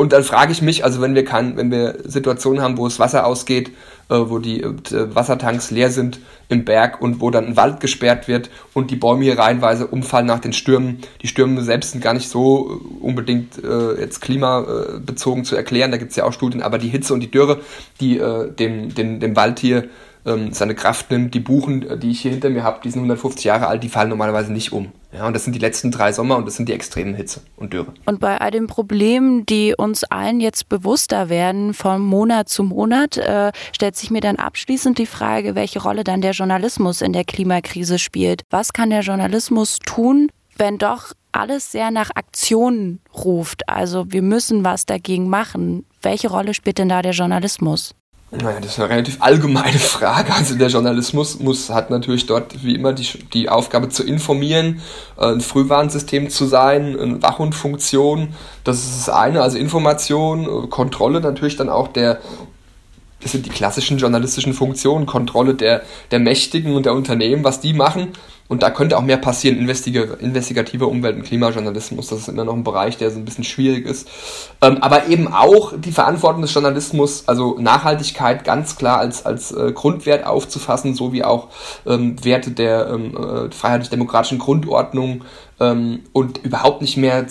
Und 0.00 0.14
dann 0.14 0.24
frage 0.24 0.50
ich 0.50 0.62
mich, 0.62 0.82
also 0.82 1.02
wenn 1.02 1.14
wir 1.14 1.26
kann, 1.26 1.58
wenn 1.58 1.70
wir 1.70 1.98
Situationen 2.04 2.62
haben, 2.62 2.78
wo 2.78 2.86
es 2.86 2.98
Wasser 2.98 3.26
ausgeht, 3.26 3.68
äh, 4.08 4.14
wo 4.14 4.38
die 4.38 4.62
äh, 4.62 4.74
Wassertanks 5.14 5.70
leer 5.70 5.90
sind 5.90 6.20
im 6.48 6.64
Berg 6.64 7.02
und 7.02 7.20
wo 7.20 7.30
dann 7.30 7.48
ein 7.48 7.56
Wald 7.58 7.80
gesperrt 7.80 8.26
wird 8.26 8.48
und 8.72 8.90
die 8.90 8.96
Bäume 8.96 9.24
hier 9.24 9.38
reihenweise 9.38 9.86
umfallen 9.86 10.24
nach 10.24 10.38
den 10.38 10.54
Stürmen. 10.54 11.00
Die 11.20 11.26
Stürme 11.26 11.62
selbst 11.62 11.90
sind 11.90 12.02
gar 12.02 12.14
nicht 12.14 12.30
so 12.30 12.80
äh, 12.80 13.04
unbedingt 13.04 13.62
äh, 13.62 14.00
jetzt 14.00 14.22
klimabezogen 14.22 15.44
zu 15.44 15.54
erklären, 15.54 15.90
da 15.90 15.98
gibt 15.98 16.12
es 16.12 16.16
ja 16.16 16.24
auch 16.24 16.32
Studien, 16.32 16.62
aber 16.62 16.78
die 16.78 16.88
Hitze 16.88 17.12
und 17.12 17.20
die 17.20 17.30
Dürre, 17.30 17.60
die 18.00 18.16
äh, 18.16 18.50
dem, 18.50 18.94
dem, 18.94 19.20
dem 19.20 19.36
Wald 19.36 19.58
hier 19.58 19.90
ähm, 20.26 20.52
seine 20.52 20.74
Kraft 20.74 21.10
nimmt. 21.10 21.34
Die 21.34 21.40
Buchen, 21.40 21.82
äh, 21.82 21.98
die 21.98 22.10
ich 22.10 22.20
hier 22.20 22.30
hinter 22.30 22.50
mir 22.50 22.62
habe, 22.62 22.80
die 22.82 22.90
sind 22.90 23.00
150 23.00 23.44
Jahre 23.44 23.66
alt, 23.66 23.82
die 23.82 23.88
fallen 23.88 24.08
normalerweise 24.08 24.52
nicht 24.52 24.72
um. 24.72 24.92
Ja, 25.12 25.26
und 25.26 25.34
das 25.34 25.44
sind 25.44 25.54
die 25.54 25.60
letzten 25.60 25.90
drei 25.90 26.12
Sommer 26.12 26.36
und 26.36 26.46
das 26.46 26.54
sind 26.54 26.68
die 26.68 26.72
extremen 26.72 27.14
Hitze 27.14 27.40
und 27.56 27.72
Dürre. 27.72 27.92
Und 28.06 28.20
bei 28.20 28.40
all 28.40 28.50
den 28.52 28.68
Problemen, 28.68 29.44
die 29.44 29.74
uns 29.76 30.04
allen 30.04 30.40
jetzt 30.40 30.68
bewusster 30.68 31.28
werden 31.28 31.74
von 31.74 32.00
Monat 32.00 32.48
zu 32.48 32.62
Monat, 32.62 33.16
äh, 33.16 33.50
stellt 33.72 33.96
sich 33.96 34.10
mir 34.10 34.20
dann 34.20 34.36
abschließend 34.36 34.98
die 34.98 35.06
Frage, 35.06 35.54
welche 35.54 35.82
Rolle 35.82 36.04
dann 36.04 36.20
der 36.20 36.32
Journalismus 36.32 37.02
in 37.02 37.12
der 37.12 37.24
Klimakrise 37.24 37.98
spielt. 37.98 38.42
Was 38.50 38.72
kann 38.72 38.90
der 38.90 39.00
Journalismus 39.00 39.78
tun, 39.84 40.28
wenn 40.56 40.78
doch 40.78 41.12
alles 41.32 41.72
sehr 41.72 41.90
nach 41.90 42.10
Aktionen 42.14 43.00
ruft? 43.12 43.68
Also 43.68 44.12
wir 44.12 44.22
müssen 44.22 44.64
was 44.64 44.86
dagegen 44.86 45.28
machen. 45.28 45.86
Welche 46.02 46.30
Rolle 46.30 46.54
spielt 46.54 46.78
denn 46.78 46.88
da 46.88 47.02
der 47.02 47.12
Journalismus? 47.12 47.94
Naja, 48.32 48.60
das 48.60 48.72
ist 48.72 48.78
eine 48.78 48.90
relativ 48.90 49.16
allgemeine 49.20 49.78
Frage. 49.78 50.32
Also 50.32 50.54
der 50.54 50.68
Journalismus 50.68 51.40
muss, 51.40 51.68
hat 51.70 51.90
natürlich 51.90 52.26
dort 52.26 52.62
wie 52.64 52.76
immer 52.76 52.92
die, 52.92 53.06
die 53.32 53.48
Aufgabe 53.48 53.88
zu 53.88 54.04
informieren, 54.04 54.80
äh, 55.18 55.26
ein 55.26 55.40
Frühwarnsystem 55.40 56.30
zu 56.30 56.46
sein, 56.46 56.98
eine 56.98 57.22
Wachhundfunktion. 57.22 58.34
Das 58.62 58.78
ist 58.78 59.08
das 59.08 59.14
eine, 59.14 59.42
also 59.42 59.58
Information, 59.58 60.44
äh, 60.44 60.66
Kontrolle 60.68 61.20
natürlich 61.20 61.56
dann 61.56 61.68
auch 61.68 61.88
der, 61.88 62.20
das 63.22 63.32
sind 63.32 63.46
die 63.46 63.50
klassischen 63.50 63.98
journalistischen 63.98 64.54
Funktionen, 64.54 65.06
Kontrolle 65.06 65.54
der, 65.54 65.82
der 66.10 66.18
Mächtigen 66.18 66.74
und 66.74 66.86
der 66.86 66.94
Unternehmen, 66.94 67.44
was 67.44 67.60
die 67.60 67.74
machen. 67.74 68.12
Und 68.50 68.64
da 68.64 68.70
könnte 68.70 68.98
auch 68.98 69.02
mehr 69.02 69.16
passieren, 69.16 69.58
investigativer 69.58 70.88
Umwelt- 70.88 71.14
und 71.14 71.22
Klimajournalismus. 71.22 72.08
Das 72.08 72.18
ist 72.18 72.28
immer 72.28 72.44
noch 72.44 72.54
ein 72.54 72.64
Bereich, 72.64 72.96
der 72.96 73.12
so 73.12 73.18
ein 73.20 73.24
bisschen 73.24 73.44
schwierig 73.44 73.86
ist. 73.86 74.08
Ähm, 74.60 74.78
aber 74.78 75.06
eben 75.06 75.32
auch 75.32 75.72
die 75.78 75.92
Verantwortung 75.92 76.42
des 76.42 76.52
Journalismus, 76.52 77.28
also 77.28 77.56
Nachhaltigkeit 77.60 78.42
ganz 78.42 78.74
klar 78.74 78.98
als, 78.98 79.24
als 79.24 79.52
äh, 79.52 79.70
Grundwert 79.70 80.26
aufzufassen, 80.26 80.96
so 80.96 81.12
wie 81.12 81.22
auch 81.22 81.46
ähm, 81.86 82.24
Werte 82.24 82.50
der 82.50 82.88
ähm, 82.88 83.16
äh, 83.16 83.52
freiheitlich-demokratischen 83.52 84.40
Grundordnung 84.40 85.22
ähm, 85.60 86.00
und 86.12 86.38
überhaupt 86.38 86.80
nicht 86.80 86.96
mehr 86.96 87.24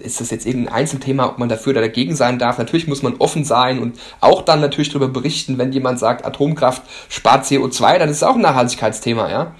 ist 0.00 0.20
das 0.20 0.30
jetzt 0.30 0.46
irgendein 0.46 0.74
Einzelthema, 0.74 1.26
ob 1.26 1.38
man 1.38 1.48
dafür 1.48 1.72
oder 1.72 1.80
dagegen 1.80 2.16
sein 2.16 2.38
darf. 2.38 2.58
Natürlich 2.58 2.86
muss 2.86 3.02
man 3.02 3.16
offen 3.18 3.44
sein 3.44 3.78
und 3.78 3.98
auch 4.20 4.42
dann 4.42 4.60
natürlich 4.60 4.88
darüber 4.88 5.08
berichten, 5.08 5.58
wenn 5.58 5.72
jemand 5.72 5.98
sagt, 5.98 6.24
Atomkraft 6.24 6.82
spart 7.08 7.44
CO2, 7.44 7.98
dann 7.98 8.08
ist 8.08 8.18
es 8.18 8.22
auch 8.22 8.34
ein 8.34 8.42
Nachhaltigkeitsthema, 8.42 9.30
ja. 9.30 9.52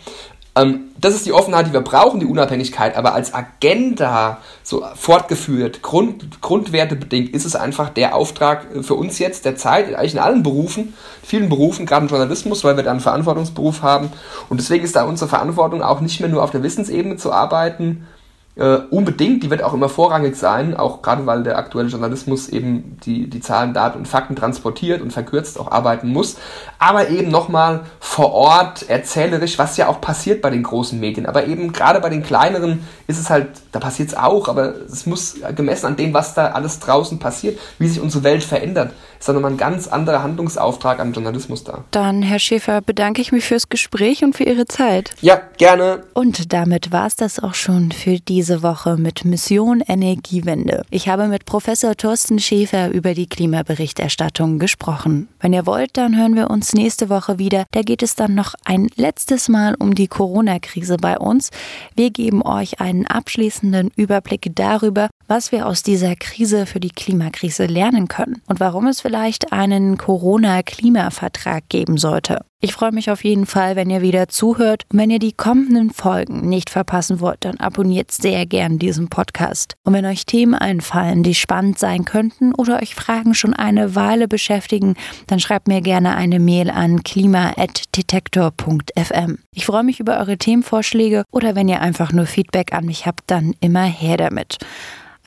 Ähm, 0.59 0.81
das 1.01 1.15
ist 1.15 1.27
die 1.27 1.33
Offenheit, 1.33 1.69
die 1.69 1.73
wir 1.73 1.81
brauchen, 1.81 2.19
die 2.19 2.27
Unabhängigkeit, 2.27 2.97
aber 2.97 3.15
als 3.15 3.33
Agenda 3.33 4.39
so 4.65 4.85
fortgeführt, 4.95 5.83
Grund, 5.83 6.41
Grundwerte 6.41 6.97
bedingt, 6.97 7.31
ist 7.31 7.45
es 7.45 7.55
einfach 7.55 7.91
der 7.91 8.17
Auftrag 8.17 8.67
für 8.83 8.95
uns 8.95 9.19
jetzt 9.21 9.45
der 9.45 9.57
Zeit, 9.57 9.95
eigentlich 9.95 10.15
in 10.15 10.19
allen 10.19 10.43
Berufen, 10.43 10.95
vielen 11.23 11.49
Berufen, 11.49 11.87
gerade 11.87 12.07
im 12.07 12.11
Journalismus, 12.11 12.65
weil 12.65 12.77
wir 12.77 12.83
da 12.83 12.91
einen 12.91 13.01
Verantwortungsberuf 13.01 13.83
haben. 13.83 14.11
Und 14.49 14.59
deswegen 14.59 14.85
ist 14.85 14.97
da 14.97 15.05
unsere 15.05 15.29
Verantwortung 15.29 15.83
auch 15.83 16.01
nicht 16.01 16.21
mehr 16.21 16.29
nur 16.29 16.43
auf 16.43 16.51
der 16.51 16.63
Wissensebene 16.63 17.17
zu 17.17 17.33
arbeiten, 17.33 18.07
äh, 18.59 18.81
unbedingt, 18.91 19.45
die 19.45 19.51
wird 19.51 19.63
auch 19.63 19.73
immer 19.73 19.89
vorrangig 19.89 20.35
sein, 20.35 20.77
auch 20.77 21.01
gerade 21.01 21.27
weil 21.27 21.45
der 21.45 21.59
aktuelle 21.59 21.89
Journalismus 21.89 22.49
eben 22.49 22.99
die, 23.05 23.31
die 23.31 23.41
Zahlen, 23.41 23.73
Daten 23.73 23.99
und 23.99 24.09
Fakten 24.09 24.35
transportiert 24.35 25.01
und 25.01 25.13
verkürzt 25.13 25.61
auch 25.61 25.71
arbeiten 25.71 26.09
muss. 26.09 26.37
Aber 26.81 27.09
eben 27.09 27.31
nochmal 27.31 27.83
vor 28.01 28.33
Ort 28.33 28.89
erzählerisch, 28.89 29.59
was 29.59 29.77
ja 29.77 29.87
auch 29.87 30.01
passiert 30.01 30.43
bei 30.43 30.51
den 30.51 30.65
großen 30.65 30.99
Medien. 30.99 31.27
Aber 31.27 31.47
eben 31.47 31.73
gerade 31.73 32.01
bei 32.01 32.09
den 32.09 32.25
kleineren 32.25 32.85
ist 33.07 33.21
es 33.21 33.31
halt, 33.31 33.49
da 33.71 33.79
passiert 33.79 34.09
es 34.09 34.17
auch, 34.17 34.49
aber 34.49 34.75
es 34.87 35.07
muss 35.07 35.37
gemessen 35.55 35.87
an 35.87 35.97
dem, 35.97 36.13
was 36.13 36.35
da 36.35 36.49
alles 36.49 36.81
draußen 36.81 37.21
passiert, 37.21 37.61
wie 37.79 37.87
sich 37.87 38.01
unsere 38.01 38.25
Welt 38.25 38.43
verändert, 38.43 38.93
ist 39.19 39.29
da 39.29 39.33
nochmal 39.33 39.53
ein 39.53 39.57
ganz 39.57 39.89
anderer 39.89 40.23
Handlungsauftrag 40.23 41.01
am 41.01 41.13
Journalismus 41.13 41.65
da. 41.65 41.85
Dann, 41.91 42.23
Herr 42.23 42.39
Schäfer, 42.39 42.81
bedanke 42.81 43.21
ich 43.21 43.33
mich 43.33 43.45
fürs 43.45 43.69
Gespräch 43.69 44.25
und 44.25 44.37
für 44.37 44.45
Ihre 44.45 44.67
Zeit. 44.67 45.13
Ja, 45.21 45.41
gerne. 45.59 46.03
Und 46.15 46.53
damit 46.53 46.93
war 46.93 47.07
es 47.07 47.17
das 47.17 47.39
auch 47.39 47.55
schon 47.55 47.93
für 47.93 48.19
diese 48.19 48.39
diese 48.49 48.63
Woche 48.63 48.97
mit 48.97 49.25
Mission 49.25 49.81
Energiewende. 49.81 50.85
Ich 50.91 51.09
habe 51.09 51.29
mit 51.29 51.45
Professor 51.45 51.97
Thorsten 51.97 52.39
Schäfer 52.39 52.89
über 52.91 53.13
die 53.13 53.27
Klimaberichterstattung 53.27 54.59
gesprochen. 54.59 55.29
Wenn 55.41 55.53
ihr 55.53 55.67
wollt, 55.67 55.97
dann 55.97 56.17
hören 56.17 56.35
wir 56.35 56.49
uns 56.49 56.73
nächste 56.73 57.11
Woche 57.11 57.39
wieder. 57.39 57.67
Da 57.73 57.83
geht 57.83 58.03
es 58.03 58.15
dann 58.15 58.35
noch 58.35 58.55
ein 58.65 58.89
letztes 58.95 59.49
Mal 59.49 59.75
um 59.75 59.95
die 59.95 60.07
Corona-Krise 60.09 60.97
bei 60.97 61.19
uns. 61.19 61.51
Wir 61.95 62.11
geben 62.11 62.43
euch 62.43 62.81
einen 62.81 63.07
abschließenden 63.07 63.91
Überblick 63.97 64.51
darüber, 64.55 65.11
was 65.27 65.53
wir 65.53 65.67
aus 65.67 65.83
dieser 65.83 66.17
Krise 66.17 66.65
für 66.65 66.81
die 66.81 66.89
Klimakrise 66.89 67.67
lernen 67.67 68.09
können 68.09 68.41
und 68.47 68.61
warum 68.61 68.87
es 68.87 69.03
vielleicht 69.09 69.55
einen 69.55 69.97
Corona-Klimavertrag 69.97 71.67
geben 71.71 71.97
sollte. 71.97 72.45
Ich 72.61 72.75
freue 72.75 72.93
mich 72.93 73.11
auf 73.11 73.25
jeden 73.25 73.47
Fall, 73.47 73.75
wenn 73.75 73.89
ihr 73.89 74.03
wieder 74.03 74.29
zuhört. 74.29 74.85
Und 74.93 74.99
wenn 74.99 75.09
ihr 75.09 75.19
die 75.19 75.33
kommenden 75.33 75.89
Folgen 75.89 76.47
nicht 76.47 76.69
verpassen 76.69 77.21
wollt, 77.21 77.47
dann 77.47 77.57
abonniert 77.57 78.11
sehr 78.11 78.45
gern 78.45 78.79
diesen 78.79 79.09
Podcast. 79.09 79.77
Und 79.83 79.95
wenn 79.95 80.05
euch 80.05 80.27
Themen 80.27 80.55
einfallen, 80.55 81.23
die 81.23 81.35
spannend 81.35 81.79
sein 81.79 82.05
könnten 82.05 82.55
oder 82.55 82.83
euch 82.83 82.95
Fragen 82.95 83.33
schon 83.33 83.55
eine 83.55 83.95
Weile 83.95 84.29
beschäftigen, 84.29 84.95
dann 85.27 85.41
schreibt 85.41 85.69
mir 85.69 85.81
gerne 85.81 86.15
eine 86.15 86.39
Mail 86.39 86.69
an 86.69 87.03
klima.detektor.fm. 87.03 89.39
Ich 89.55 89.65
freue 89.65 89.85
mich 89.85 90.01
über 90.01 90.19
eure 90.19 90.37
Themenvorschläge 90.37 91.25
oder 91.33 91.55
wenn 91.55 91.69
ihr 91.69 91.81
einfach 91.81 92.13
nur 92.13 92.27
Feedback 92.27 92.75
an 92.75 92.85
mich 92.85 93.07
habt, 93.07 93.23
dann 93.29 93.55
immer 93.61 93.85
her 93.85 94.19
damit. 94.19 94.59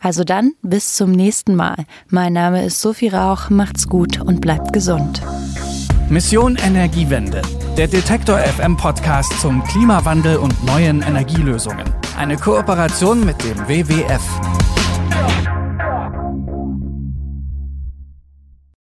Also 0.01 0.23
dann, 0.23 0.53
bis 0.63 0.95
zum 0.95 1.11
nächsten 1.11 1.55
Mal. 1.55 1.85
Mein 2.09 2.33
Name 2.33 2.65
ist 2.65 2.81
Sophie 2.81 3.09
Rauch, 3.09 3.51
macht's 3.51 3.87
gut 3.87 4.19
und 4.19 4.41
bleibt 4.41 4.73
gesund. 4.73 5.21
Mission 6.09 6.55
Energiewende. 6.55 7.43
Der 7.77 7.87
Detektor 7.87 8.39
FM 8.39 8.75
Podcast 8.75 9.39
zum 9.39 9.63
Klimawandel 9.63 10.37
und 10.37 10.65
neuen 10.65 11.03
Energielösungen. 11.03 11.85
Eine 12.17 12.35
Kooperation 12.35 13.23
mit 13.23 13.43
dem 13.43 13.57
WWF. 13.67 14.21